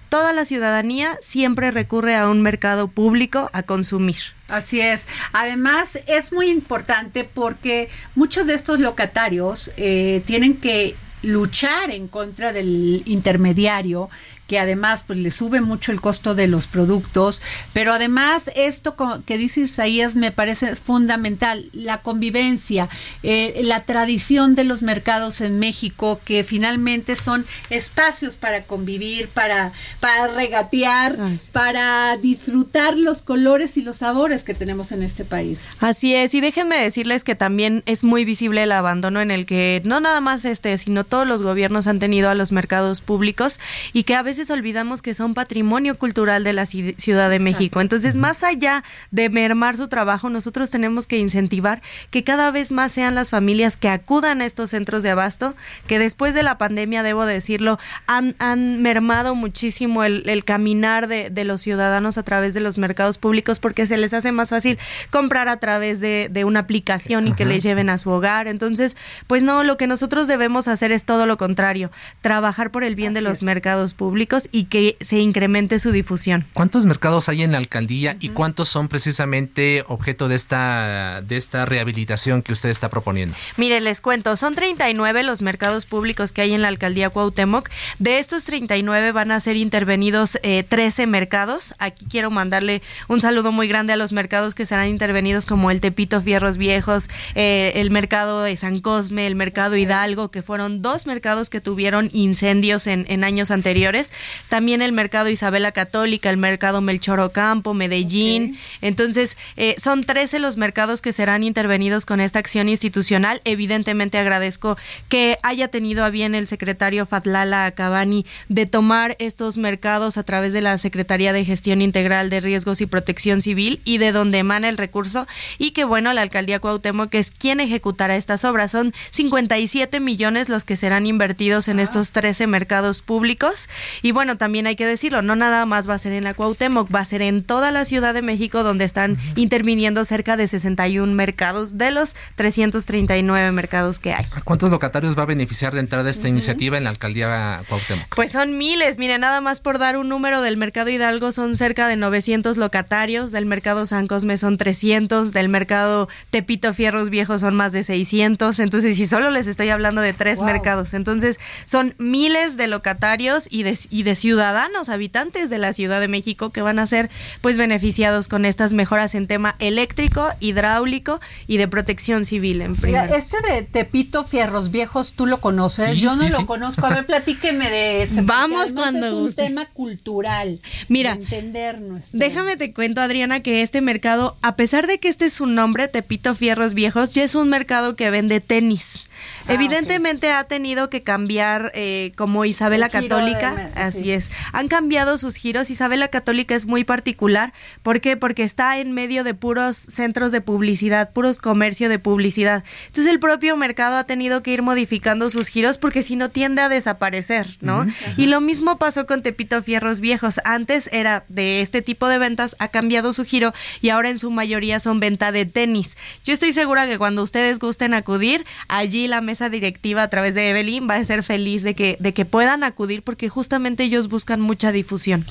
[0.09, 4.17] toda la ciudadanía siempre recurre a un mercado público a consumir.
[4.49, 5.07] Así es.
[5.33, 12.53] Además, es muy importante porque muchos de estos locatarios eh, tienen que luchar en contra
[12.53, 14.09] del intermediario
[14.49, 17.43] que además pues le sube mucho el costo de los productos,
[17.73, 22.89] pero además esto que dice Isaías me parece fundamental, la convivencia,
[23.23, 29.73] eh, la tradición de los mercados en México, que finalmente son espacios para convivir, para,
[30.01, 31.19] para regatear,
[31.53, 35.71] para disfrutar los colores y los sabores que tenemos en este país.
[35.79, 39.83] Así es, y déjenme decirles que también es muy visible el abandono en el que
[39.85, 43.61] no nada más este, sino todos los gobiernos han tenido a los mercados públicos
[43.93, 47.81] y que a veces olvidamos que son patrimonio cultural de la Ciudad de México.
[47.81, 52.93] Entonces, más allá de mermar su trabajo, nosotros tenemos que incentivar que cada vez más
[52.93, 55.55] sean las familias que acudan a estos centros de abasto,
[55.87, 61.61] que después de la pandemia, debo decirlo, han, han mermado muchísimo el, caminar de, los
[61.61, 64.79] ciudadanos a través de los mercados públicos porque se les hace más fácil
[65.11, 68.47] comprar a través de, una aplicación y que les lleven a su hogar.
[68.47, 71.91] Entonces, pues no, lo que nosotros debemos hacer es todo lo contrario,
[72.23, 76.47] trabajar por el bien de los mercados públicos y que se incremente su difusión.
[76.53, 81.65] ¿Cuántos mercados hay en la alcaldía y cuántos son precisamente objeto de esta, de esta
[81.67, 83.35] rehabilitación que usted está proponiendo?
[83.57, 87.71] Mire, les cuento, son 39 los mercados públicos que hay en la alcaldía Cuauhtémoc.
[87.99, 91.75] De estos 39 van a ser intervenidos 13 eh, mercados.
[91.79, 95.81] Aquí quiero mandarle un saludo muy grande a los mercados que serán intervenidos como el
[95.81, 101.07] Tepito Fierros Viejos, eh, el mercado de San Cosme, el mercado Hidalgo, que fueron dos
[101.07, 104.13] mercados que tuvieron incendios en, en años anteriores
[104.49, 108.59] también el mercado Isabela Católica, el mercado Melchor Ocampo, Medellín.
[108.81, 113.41] Entonces, eh, son 13 los mercados que serán intervenidos con esta acción institucional.
[113.45, 114.77] Evidentemente agradezco
[115.09, 120.53] que haya tenido a bien el secretario Fatlala Cabani de tomar estos mercados a través
[120.53, 124.69] de la Secretaría de Gestión Integral de Riesgos y Protección Civil y de donde emana
[124.69, 125.27] el recurso
[125.59, 128.71] y que bueno, la alcaldía Cuauhtémoc es quien ejecutará estas obras.
[128.71, 133.69] Son 57 millones los que serán invertidos en estos 13 mercados públicos
[134.03, 136.95] y bueno, también hay que decirlo, no nada más va a ser en la Cuauhtémoc,
[136.95, 141.13] va a ser en toda la Ciudad de México donde están interviniendo cerca de 61
[141.15, 144.25] mercados de los 339 mercados que hay.
[144.45, 148.15] ¿Cuántos locatarios va a beneficiar de entrada esta iniciativa en la alcaldía Cuauhtémoc?
[148.15, 151.89] Pues son miles, mire, nada más por dar un número del mercado Hidalgo son cerca
[151.89, 157.55] de 900 locatarios, del mercado San Cosme son 300, del mercado Tepito Fierros Viejos son
[157.55, 162.57] más de 600, entonces si solo les estoy hablando de tres mercados, entonces son miles
[162.57, 166.79] de locatarios y de, y de ciudadanos, habitantes de la Ciudad de México que van
[166.79, 167.11] a ser
[167.41, 173.11] pues beneficiados con estas mejoras en tema eléctrico, hidráulico y de protección civil en primer.
[173.11, 175.97] Este de Tepito Fierros Viejos, ¿tú lo conoces?
[175.97, 176.87] Yo no lo conozco.
[176.87, 178.23] A ver, platíqueme de ese.
[178.23, 180.61] Vamos cuando es un tema cultural.
[180.89, 181.79] Mira, entender
[182.13, 185.89] Déjame te cuento, Adriana, que este mercado, a pesar de que este es su nombre,
[185.89, 189.08] Tepito Fierros Viejos, ya es un mercado que vende tenis.
[189.47, 194.31] Ah, Evidentemente ha tenido que cambiar, eh, como Isabela Católica, Así es.
[194.53, 195.71] Han cambiado sus giros.
[195.71, 197.53] Isabela Católica es muy particular.
[197.83, 198.17] ¿Por qué?
[198.17, 202.65] Porque está en medio de puros centros de publicidad, puros comercio de publicidad.
[202.87, 206.63] Entonces el propio mercado ha tenido que ir modificando sus giros porque si no tiende
[206.63, 207.87] a desaparecer, ¿no?
[208.17, 210.41] Y lo mismo pasó con Tepito Fierros Viejos.
[210.45, 214.31] Antes era de este tipo de ventas, ha cambiado su giro y ahora en su
[214.31, 215.97] mayoría son venta de tenis.
[216.25, 220.51] Yo estoy segura que cuando ustedes gusten acudir, allí la mesa directiva a través de
[220.51, 224.41] Evelyn va a ser feliz de que, de que puedan acudir porque justamente ellos buscan
[224.41, 225.27] mucha difusión.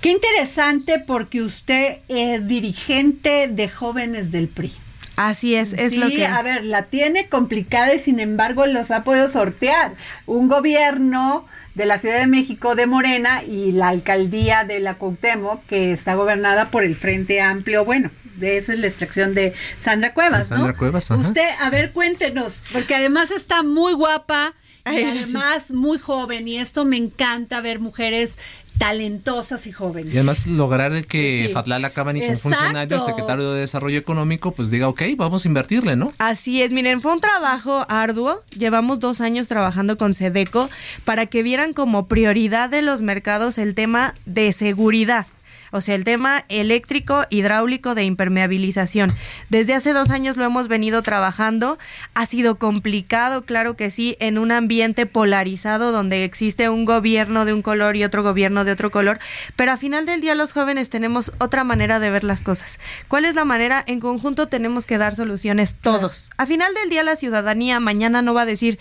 [0.00, 4.72] Qué interesante porque usted es dirigente de jóvenes del PRI.
[5.16, 6.24] Así es, es lo que.
[6.24, 9.94] A ver, la tiene complicada y sin embargo los ha podido sortear.
[10.26, 11.44] Un gobierno
[11.74, 16.14] de la Ciudad de México de Morena y la alcaldía de la Cuauhtémoc que está
[16.14, 17.84] gobernada por el Frente Amplio.
[17.84, 21.20] Bueno, de esa es la extracción de Sandra Cuevas, Sandra Cuevas, ajá.
[21.20, 24.54] Usted, a ver, cuéntenos, porque además está muy guapa
[24.90, 28.38] y además muy joven y esto me encanta ver mujeres
[28.78, 30.14] talentosas y jóvenes.
[30.14, 31.52] Y además lograr que Sí.
[31.52, 35.96] Fatlala Cabani, como funcionario, el secretario de Desarrollo Económico, pues diga, ok, vamos a invertirle,
[35.96, 36.12] ¿no?
[36.18, 38.42] Así es, miren, fue un trabajo arduo.
[38.56, 40.70] Llevamos dos años trabajando con Sedeco
[41.04, 45.26] para que vieran como prioridad de los mercados el tema de seguridad.
[45.70, 49.10] O sea, el tema eléctrico, hidráulico de impermeabilización.
[49.48, 51.78] Desde hace dos años lo hemos venido trabajando.
[52.14, 57.52] Ha sido complicado, claro que sí, en un ambiente polarizado donde existe un gobierno de
[57.52, 59.18] un color y otro gobierno de otro color.
[59.56, 62.80] Pero a final del día los jóvenes tenemos otra manera de ver las cosas.
[63.08, 63.84] ¿Cuál es la manera?
[63.86, 66.30] En conjunto tenemos que dar soluciones todos.
[66.36, 68.78] A final del día la ciudadanía mañana no va a decir,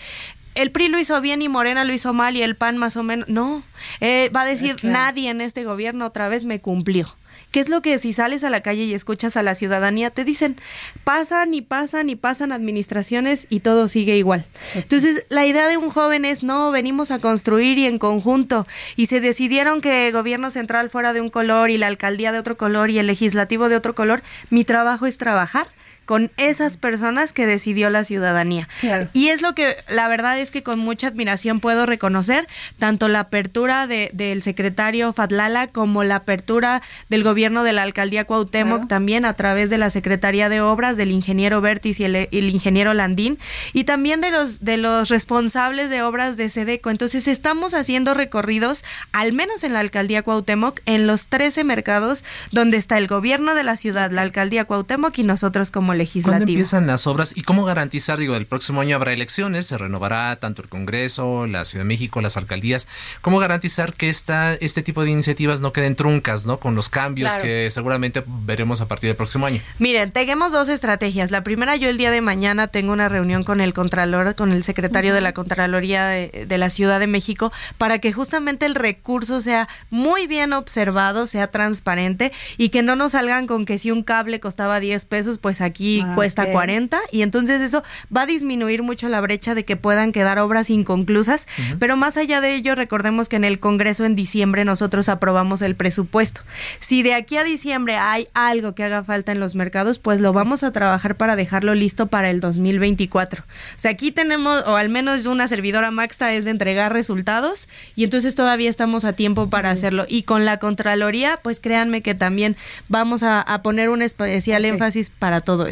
[0.57, 3.03] el PRI lo hizo bien y Morena lo hizo mal y el PAN más o
[3.03, 3.29] menos.
[3.29, 3.63] No,
[4.01, 7.15] Eh, va a decir, nadie en este gobierno otra vez me cumplió.
[7.51, 10.25] ¿Qué es lo que si sales a la calle y escuchas a la ciudadanía te
[10.25, 10.57] dicen?
[11.03, 14.45] Pasan y pasan y pasan administraciones y todo sigue igual.
[14.73, 18.67] Entonces, la idea de un joven es, no, venimos a construir y en conjunto.
[18.95, 22.39] Y se decidieron que el gobierno central fuera de un color y la alcaldía de
[22.39, 24.23] otro color y el legislativo de otro color.
[24.49, 25.67] Mi trabajo es trabajar
[26.07, 28.67] con esas personas que decidió la ciudadanía.
[29.13, 32.47] Y es lo que la verdad es que con mucha admiración puedo reconocer
[32.79, 38.23] tanto la apertura de- del secretario Fatlala como la apertura del gobierno de la alcaldía
[38.25, 42.49] Cuauhtémoc también a través de la Secretaría de Obras del ingeniero Bertis y el, el
[42.49, 43.37] ingeniero Landín
[43.73, 46.89] y también de los de los responsables de obras de Sedeco.
[46.89, 52.77] Entonces estamos haciendo recorridos al menos en la alcaldía Cuauhtémoc en los 13 mercados donde
[52.77, 56.49] está el gobierno de la ciudad, la alcaldía Cuauhtémoc y nosotros como ¿Cuándo legislativo.
[56.51, 60.61] empiezan las obras y cómo garantizar, digo, el próximo año habrá elecciones, se renovará tanto
[60.61, 62.87] el Congreso, la Ciudad de México, las alcaldías,
[63.21, 66.59] cómo garantizar que esta, este tipo de iniciativas no queden truncas, ¿no?
[66.59, 67.43] Con los cambios Claro.
[67.43, 69.61] que seguramente veremos a partir del próximo año.
[69.79, 71.31] Miren, tenemos dos estrategias.
[71.31, 74.63] La primera, yo el día de mañana tengo una reunión con el Contralor, con el
[74.63, 79.41] secretario de la Contraloría de, de la Ciudad de México, para que justamente el recurso
[79.41, 84.03] sea muy bien observado, sea transparente y que no nos salgan con que si un
[84.03, 86.51] cable costaba 10 pesos, pues aquí Ah, cuesta ok.
[86.51, 87.83] 40 y entonces eso
[88.15, 91.47] va a disminuir mucho la brecha de que puedan quedar obras inconclusas.
[91.79, 95.75] Pero más allá de ello, recordemos que en el Congreso en diciembre nosotros aprobamos el
[95.75, 96.41] presupuesto.
[96.79, 100.33] Si de aquí a diciembre hay algo que haga falta en los mercados, pues lo
[100.33, 103.43] vamos a trabajar para dejarlo listo para el 2024.
[103.43, 108.03] O sea, aquí tenemos, o al menos una servidora Maxta es de entregar resultados y
[108.03, 110.05] entonces todavía estamos a tiempo para hacerlo.
[110.07, 112.55] Y con la Contraloría, pues créanme que también
[112.89, 115.67] vamos a, a poner un especial énfasis para todo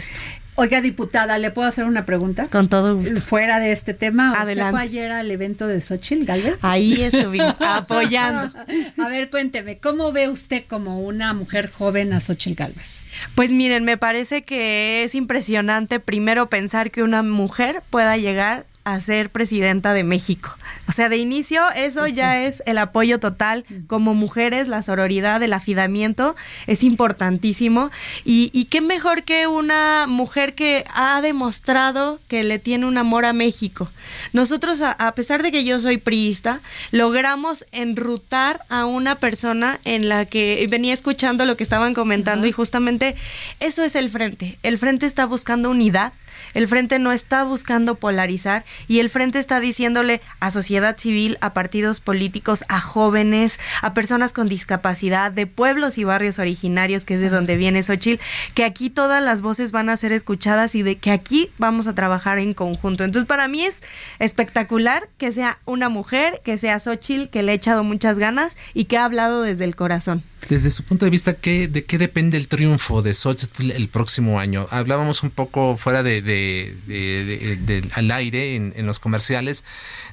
[0.58, 2.48] Oiga, diputada, ¿le puedo hacer una pregunta?
[2.48, 3.20] Con todo gusto.
[3.20, 4.72] Fuera de este tema, ¿usted Adelante.
[4.72, 6.60] fue ayer al evento de Xochitl Galvez?
[6.62, 8.58] Ahí estuvimos apoyando.
[8.98, 13.06] A ver, cuénteme, ¿cómo ve usted como una mujer joven a Xochitl Galvez?
[13.36, 19.00] Pues miren, me parece que es impresionante primero pensar que una mujer pueda llegar a
[19.02, 20.56] ser presidenta de México.
[20.88, 23.66] O sea, de inicio eso ya es el apoyo total.
[23.88, 26.36] Como mujeres, la sororidad, el afidamiento
[26.68, 27.92] es importantísimo.
[28.24, 33.26] Y, y qué mejor que una mujer que ha demostrado que le tiene un amor
[33.26, 33.90] a México.
[34.34, 36.62] Nosotros, a, a pesar de que yo soy priista,
[36.92, 42.52] logramos enrutar a una persona en la que venía escuchando lo que estaban comentando y
[42.52, 43.16] justamente
[43.60, 44.60] eso es el frente.
[44.64, 46.14] El frente está buscando unidad.
[46.54, 51.54] El frente no está buscando polarizar y el frente está diciéndole a sociedad civil, a
[51.54, 57.22] partidos políticos, a jóvenes, a personas con discapacidad, de pueblos y barrios originarios, que es
[57.22, 58.22] de donde viene Xochitl,
[58.54, 61.96] que aquí todas las voces van a ser escuchadas y de que aquí vamos a
[61.96, 63.04] trabajar en conjunto.
[63.04, 63.82] Entonces, para mí es
[64.20, 68.86] espectacular que sea una mujer, que sea Xochitl, que le ha echado muchas ganas y
[68.86, 70.24] que ha hablado desde el corazón.
[70.50, 74.40] Desde su punto de vista, ¿qué, ¿de qué depende el triunfo de Xochitl el próximo
[74.40, 74.68] año?
[74.70, 79.64] Hablábamos un poco fuera de, de, al aire en, en, los comerciales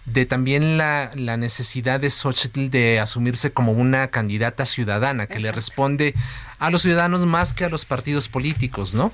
[0.06, 5.52] de también la, la, necesidad de Xochitl de asumirse como una candidata ciudadana que le
[5.52, 6.14] responde
[6.58, 9.12] a los ciudadanos más que a los partidos políticos, ¿no?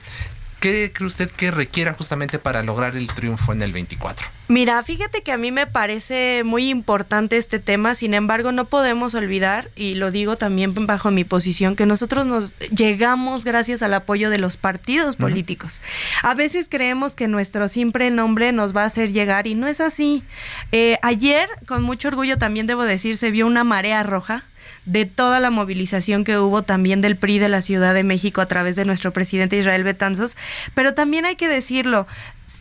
[0.60, 4.26] ¿Qué cree usted que requiera justamente para lograr el triunfo en el 24?
[4.48, 9.14] Mira, fíjate que a mí me parece muy importante este tema, sin embargo no podemos
[9.14, 14.30] olvidar, y lo digo también bajo mi posición, que nosotros nos llegamos gracias al apoyo
[14.30, 15.80] de los partidos políticos.
[16.22, 19.80] A veces creemos que nuestro simple nombre nos va a hacer llegar y no es
[19.80, 20.24] así.
[20.72, 24.44] Eh, ayer, con mucho orgullo también debo decir, se vio una marea roja
[24.88, 28.46] de toda la movilización que hubo también del PRI de la Ciudad de México a
[28.46, 30.36] través de nuestro presidente Israel Betanzos,
[30.74, 32.06] pero también hay que decirlo,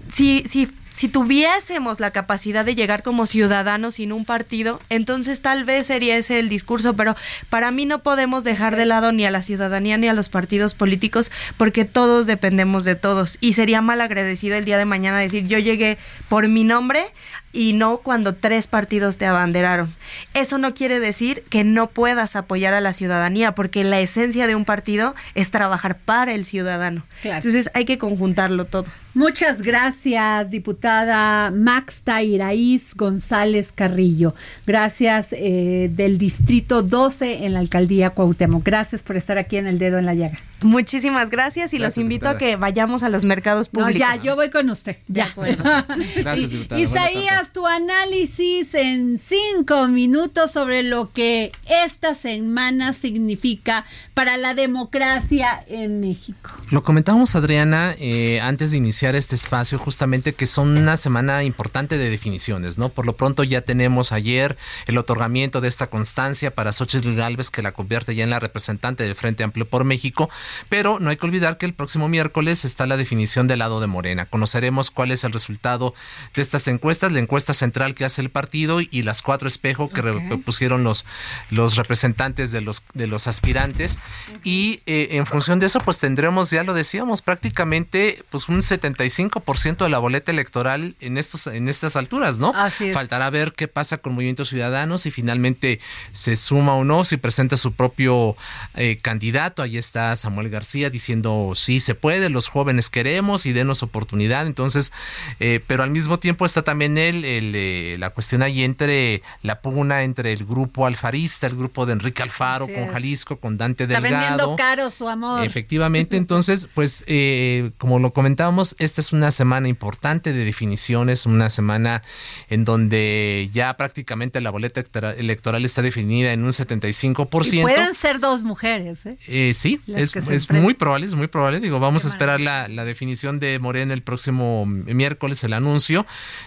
[0.09, 0.67] si, si
[0.97, 6.17] si tuviésemos la capacidad de llegar como ciudadanos sin un partido, entonces tal vez sería
[6.17, 7.15] ese el discurso, pero
[7.51, 10.73] para mí no podemos dejar de lado ni a la ciudadanía ni a los partidos
[10.73, 13.37] políticos porque todos dependemos de todos.
[13.41, 15.99] Y sería mal agradecido el día de mañana decir yo llegué
[16.29, 17.05] por mi nombre
[17.53, 19.93] y no cuando tres partidos te abanderaron.
[20.33, 24.55] Eso no quiere decir que no puedas apoyar a la ciudadanía, porque la esencia de
[24.55, 27.03] un partido es trabajar para el ciudadano.
[27.23, 28.85] Entonces hay que conjuntarlo todo.
[29.13, 34.35] Muchas gracias, diputada Max Tairaíz González Carrillo.
[34.67, 38.63] Gracias eh, del Distrito 12 en la Alcaldía Cuauhtémoc.
[38.63, 40.39] Gracias por estar aquí en El Dedo en la Llaga.
[40.61, 43.99] Muchísimas gracias y los invito a que vayamos a los mercados públicos.
[43.99, 44.97] ya, yo voy con usted.
[45.07, 45.29] Ya.
[46.15, 46.81] Gracias, diputada.
[46.81, 51.51] Isaías, tu análisis en cinco minutos sobre lo que
[51.85, 56.49] esta semana significa para la democracia en México.
[56.71, 61.97] Lo comentábamos, Adriana, eh, antes de iniciar este espacio, justamente que son una semana importante
[61.97, 62.89] de definiciones, ¿no?
[62.89, 64.57] Por lo pronto ya tenemos ayer
[64.87, 69.03] el otorgamiento de esta constancia para Xochitl Galvez, que la convierte ya en la representante
[69.03, 70.29] del Frente Amplio por México
[70.69, 73.87] pero no hay que olvidar que el próximo miércoles está la definición del lado de
[73.87, 74.25] Morena.
[74.25, 75.93] Conoceremos cuál es el resultado
[76.35, 80.01] de estas encuestas, la encuesta central que hace el partido y las cuatro espejos que
[80.37, 81.05] pusieron los,
[81.49, 83.99] los representantes de los, de los aspirantes.
[84.43, 89.83] Y eh, en función de eso, pues tendremos, ya lo decíamos, prácticamente pues un 75%
[89.83, 92.53] de la boleta electoral en, estos, en estas alturas, ¿no?
[92.93, 95.81] Faltará ver qué pasa con Movimientos Ciudadanos y finalmente
[96.13, 98.37] se suma o no, si presenta su propio
[98.75, 99.61] eh, candidato.
[99.61, 104.47] Ahí está Samuel García diciendo sí se puede, los jóvenes queremos y denos oportunidad.
[104.47, 104.93] Entonces,
[105.39, 109.61] eh, pero al mismo tiempo está también él, el, eh, la cuestión ahí entre la
[109.61, 114.05] pugna entre el grupo alfarista, el grupo de Enrique Alfaro con Jalisco, con Dante Delgado.
[114.07, 115.43] Está vendiendo caro su amor.
[115.43, 121.49] Efectivamente, entonces, pues eh, como lo comentábamos, esta es una semana importante de definiciones, una
[121.49, 122.03] semana
[122.49, 124.83] en donde ya prácticamente la boleta
[125.17, 127.53] electoral está definida en un 75%.
[127.53, 129.53] Y pueden ser dos mujeres, ¿eh?
[129.53, 131.59] sí, es, es muy probable, es muy probable.
[131.59, 136.05] Digo, vamos a esperar la, definición de Morena el próximo miércoles, el anuncio.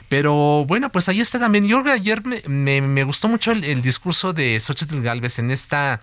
[0.09, 1.66] Pero bueno, pues ahí está también.
[1.66, 6.00] Yo ayer me, me, gustó mucho el, el, discurso de Xochitl Galvez en esta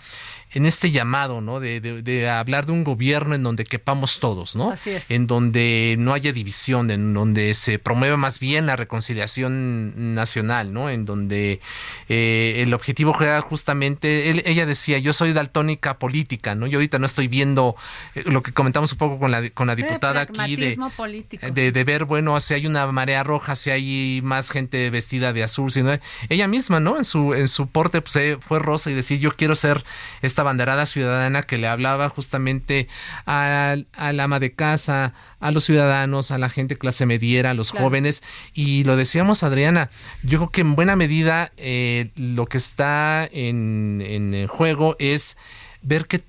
[0.53, 1.59] en este llamado, ¿no?
[1.59, 4.71] De, de, hablar de un gobierno en donde quepamos todos, ¿no?
[4.71, 5.11] Así es.
[5.11, 10.89] En donde no haya división, en donde se promueva más bien la reconciliación nacional, ¿no?
[10.89, 11.59] En donde
[12.07, 16.65] eh, el objetivo era justamente, ella decía, yo soy daltónica política, ¿no?
[16.65, 17.75] Yo ahorita no estoy viendo
[18.15, 20.77] eh, lo que comentamos un poco con la, con la diputada aquí de,
[21.53, 25.43] de, de, ver, bueno, si hay una marea roja, si hay más gente vestida de
[25.43, 25.91] azul, sino
[26.29, 26.97] ella misma, ¿no?
[26.97, 29.83] En su, en su porte pues, fue rosa y decía, yo quiero ser
[30.37, 32.87] esta banderada ciudadana que le hablaba justamente
[33.25, 38.21] al, ama de casa, a los ciudadanos, a la gente clase mediera, a los jóvenes.
[38.53, 39.89] Y lo decíamos, Adriana,
[40.21, 45.37] yo creo que en buena medida eh, lo que está en, en juego es
[45.81, 46.23] ver qué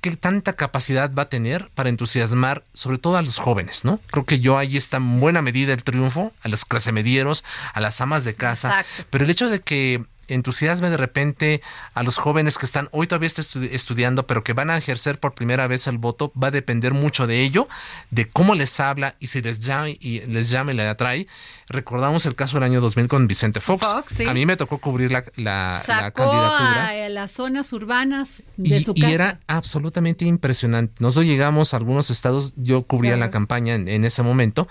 [0.00, 4.00] qué tanta capacidad va a tener para entusiasmar sobre todo a los jóvenes, ¿no?
[4.10, 7.44] Creo que yo ahí está en buena medida el triunfo, a las clase medieros,
[7.74, 10.02] a las amas de casa, pero el hecho de que
[10.34, 11.62] entusiasme de repente
[11.94, 13.28] a los jóvenes que están hoy todavía
[13.70, 17.26] estudiando, pero que van a ejercer por primera vez el voto, va a depender mucho
[17.26, 17.68] de ello,
[18.10, 21.26] de cómo les habla y si les llama y les llama y le atrae.
[21.68, 23.94] Recordamos el caso del año 2000 con Vicente Fox.
[24.26, 25.80] A mí me tocó cubrir la, la,
[26.12, 26.88] candidatura.
[26.88, 29.08] A las zonas urbanas de y, su casa.
[29.08, 30.94] Y era absolutamente impresionante.
[30.98, 34.66] Nosotros llegamos a algunos estados, yo cubría la campaña en, ese momento,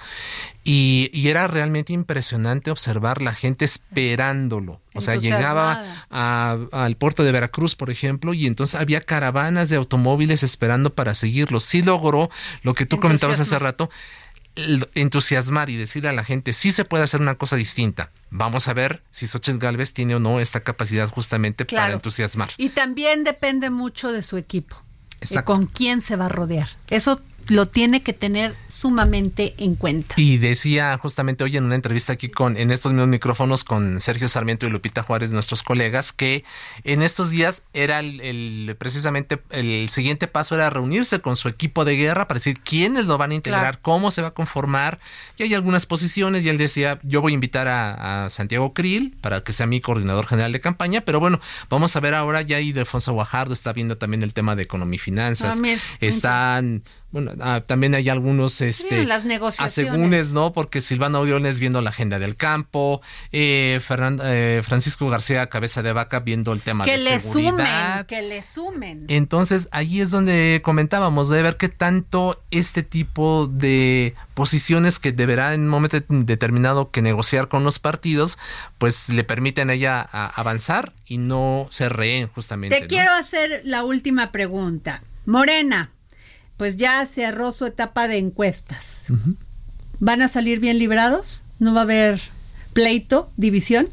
[0.63, 4.81] y, y, era realmente impresionante observar la gente esperándolo.
[4.93, 10.43] O sea, llegaba al puerto de Veracruz, por ejemplo, y entonces había caravanas de automóviles
[10.43, 11.59] esperando para seguirlo.
[11.59, 12.29] Sí logró
[12.61, 13.89] lo que tú comentabas hace rato,
[14.93, 18.11] entusiasmar y decirle a la gente si se puede hacer una cosa distinta.
[18.29, 22.49] Vamos a ver si Xochitl Galvez tiene o no esta capacidad justamente para entusiasmar.
[22.57, 24.83] Y también depende mucho de su equipo.
[25.21, 25.53] Exacto.
[25.53, 26.69] con quién se va a rodear.
[26.89, 30.15] Eso lo tiene que tener sumamente en cuenta.
[30.17, 34.29] Y decía justamente hoy en una entrevista aquí con en estos mismos micrófonos con Sergio
[34.29, 36.43] Sarmiento y Lupita Juárez, nuestros colegas, que
[36.83, 41.95] en estos días era el, precisamente el siguiente paso era reunirse con su equipo de
[41.95, 44.99] guerra para decir quiénes lo van a integrar, cómo se va a conformar.
[45.37, 49.41] Y hay algunas posiciones y él decía, yo voy a invitar a, Santiago Krill para
[49.41, 51.39] que sea mi coordinador general de campaña, pero bueno,
[51.69, 54.95] vamos a ver ahora ya ahí Defonso Guajardo está viendo también el tema de economía
[54.95, 55.59] y finanzas.
[55.63, 60.31] Ah, Están bueno, ah, también hay algunos este, las negociaciones.
[60.31, 60.53] ¿no?
[60.53, 63.01] Porque Silvana Oriones viendo la agenda del campo,
[63.31, 67.97] eh, eh, Francisco García Cabeza de Vaca viendo el tema que de le seguridad.
[67.99, 69.05] Sumen, que le sumen.
[69.07, 75.55] Entonces, ahí es donde comentábamos de ver qué tanto este tipo de posiciones que deberá
[75.55, 78.37] en un momento determinado que negociar con los partidos,
[78.77, 82.81] pues le permiten a ella avanzar y no ser rehén justamente.
[82.81, 85.01] Te quiero hacer la última pregunta.
[85.25, 85.91] Morena,
[86.59, 89.05] pues ya cerró su etapa de encuestas.
[89.99, 91.45] ¿Van a salir bien librados?
[91.57, 92.19] ¿No va a haber
[92.73, 93.87] pleito, división?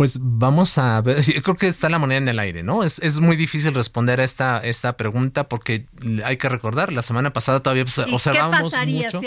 [0.00, 2.84] Pues vamos a ver, yo creo que está la moneda en el aire, ¿no?
[2.84, 5.84] Es, es muy difícil responder a esta, esta pregunta porque
[6.24, 9.20] hay que recordar, la semana pasada todavía observamos mucho,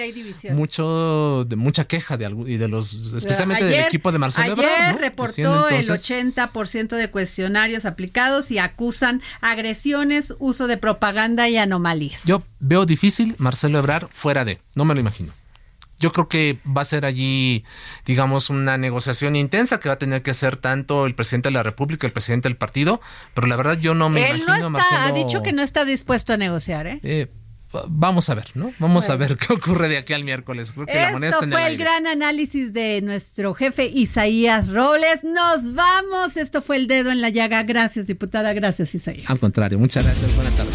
[0.52, 5.00] mucho de mucha queja de y de los especialmente del equipo de Marcelo ayer Ebrard,
[5.00, 12.26] reportó el 80% de cuestionarios aplicados y acusan agresiones, uso de propaganda y anomalías.
[12.26, 15.34] Yo veo difícil Marcelo Ebrard fuera de, no me lo imagino
[16.00, 17.64] yo creo que va a ser allí,
[18.06, 21.64] digamos, una negociación intensa que va a tener que hacer tanto el presidente de la
[21.64, 23.02] República, el presidente del partido,
[23.34, 24.70] pero la verdad yo no me Él imagino.
[24.72, 27.00] no está, ha dicho que no está dispuesto a negociar, ¿eh?
[27.04, 27.32] eh
[27.88, 28.74] vamos a ver, ¿no?
[28.80, 30.72] Vamos a ver qué ocurre de aquí al miércoles.
[30.72, 35.24] Creo que Esto fue el, gran análisis de nuestro jefe Isaías Robles.
[35.24, 36.38] Nos vamos.
[36.38, 37.64] Esto fue el dedo en la llaga.
[37.64, 38.54] Gracias, diputada.
[38.54, 39.30] Gracias, Isaías.
[39.30, 40.34] Al contrario, muchas gracias.
[40.36, 40.74] Buenas tardes.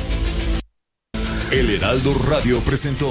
[1.50, 3.10] El Heraldo Radio presentó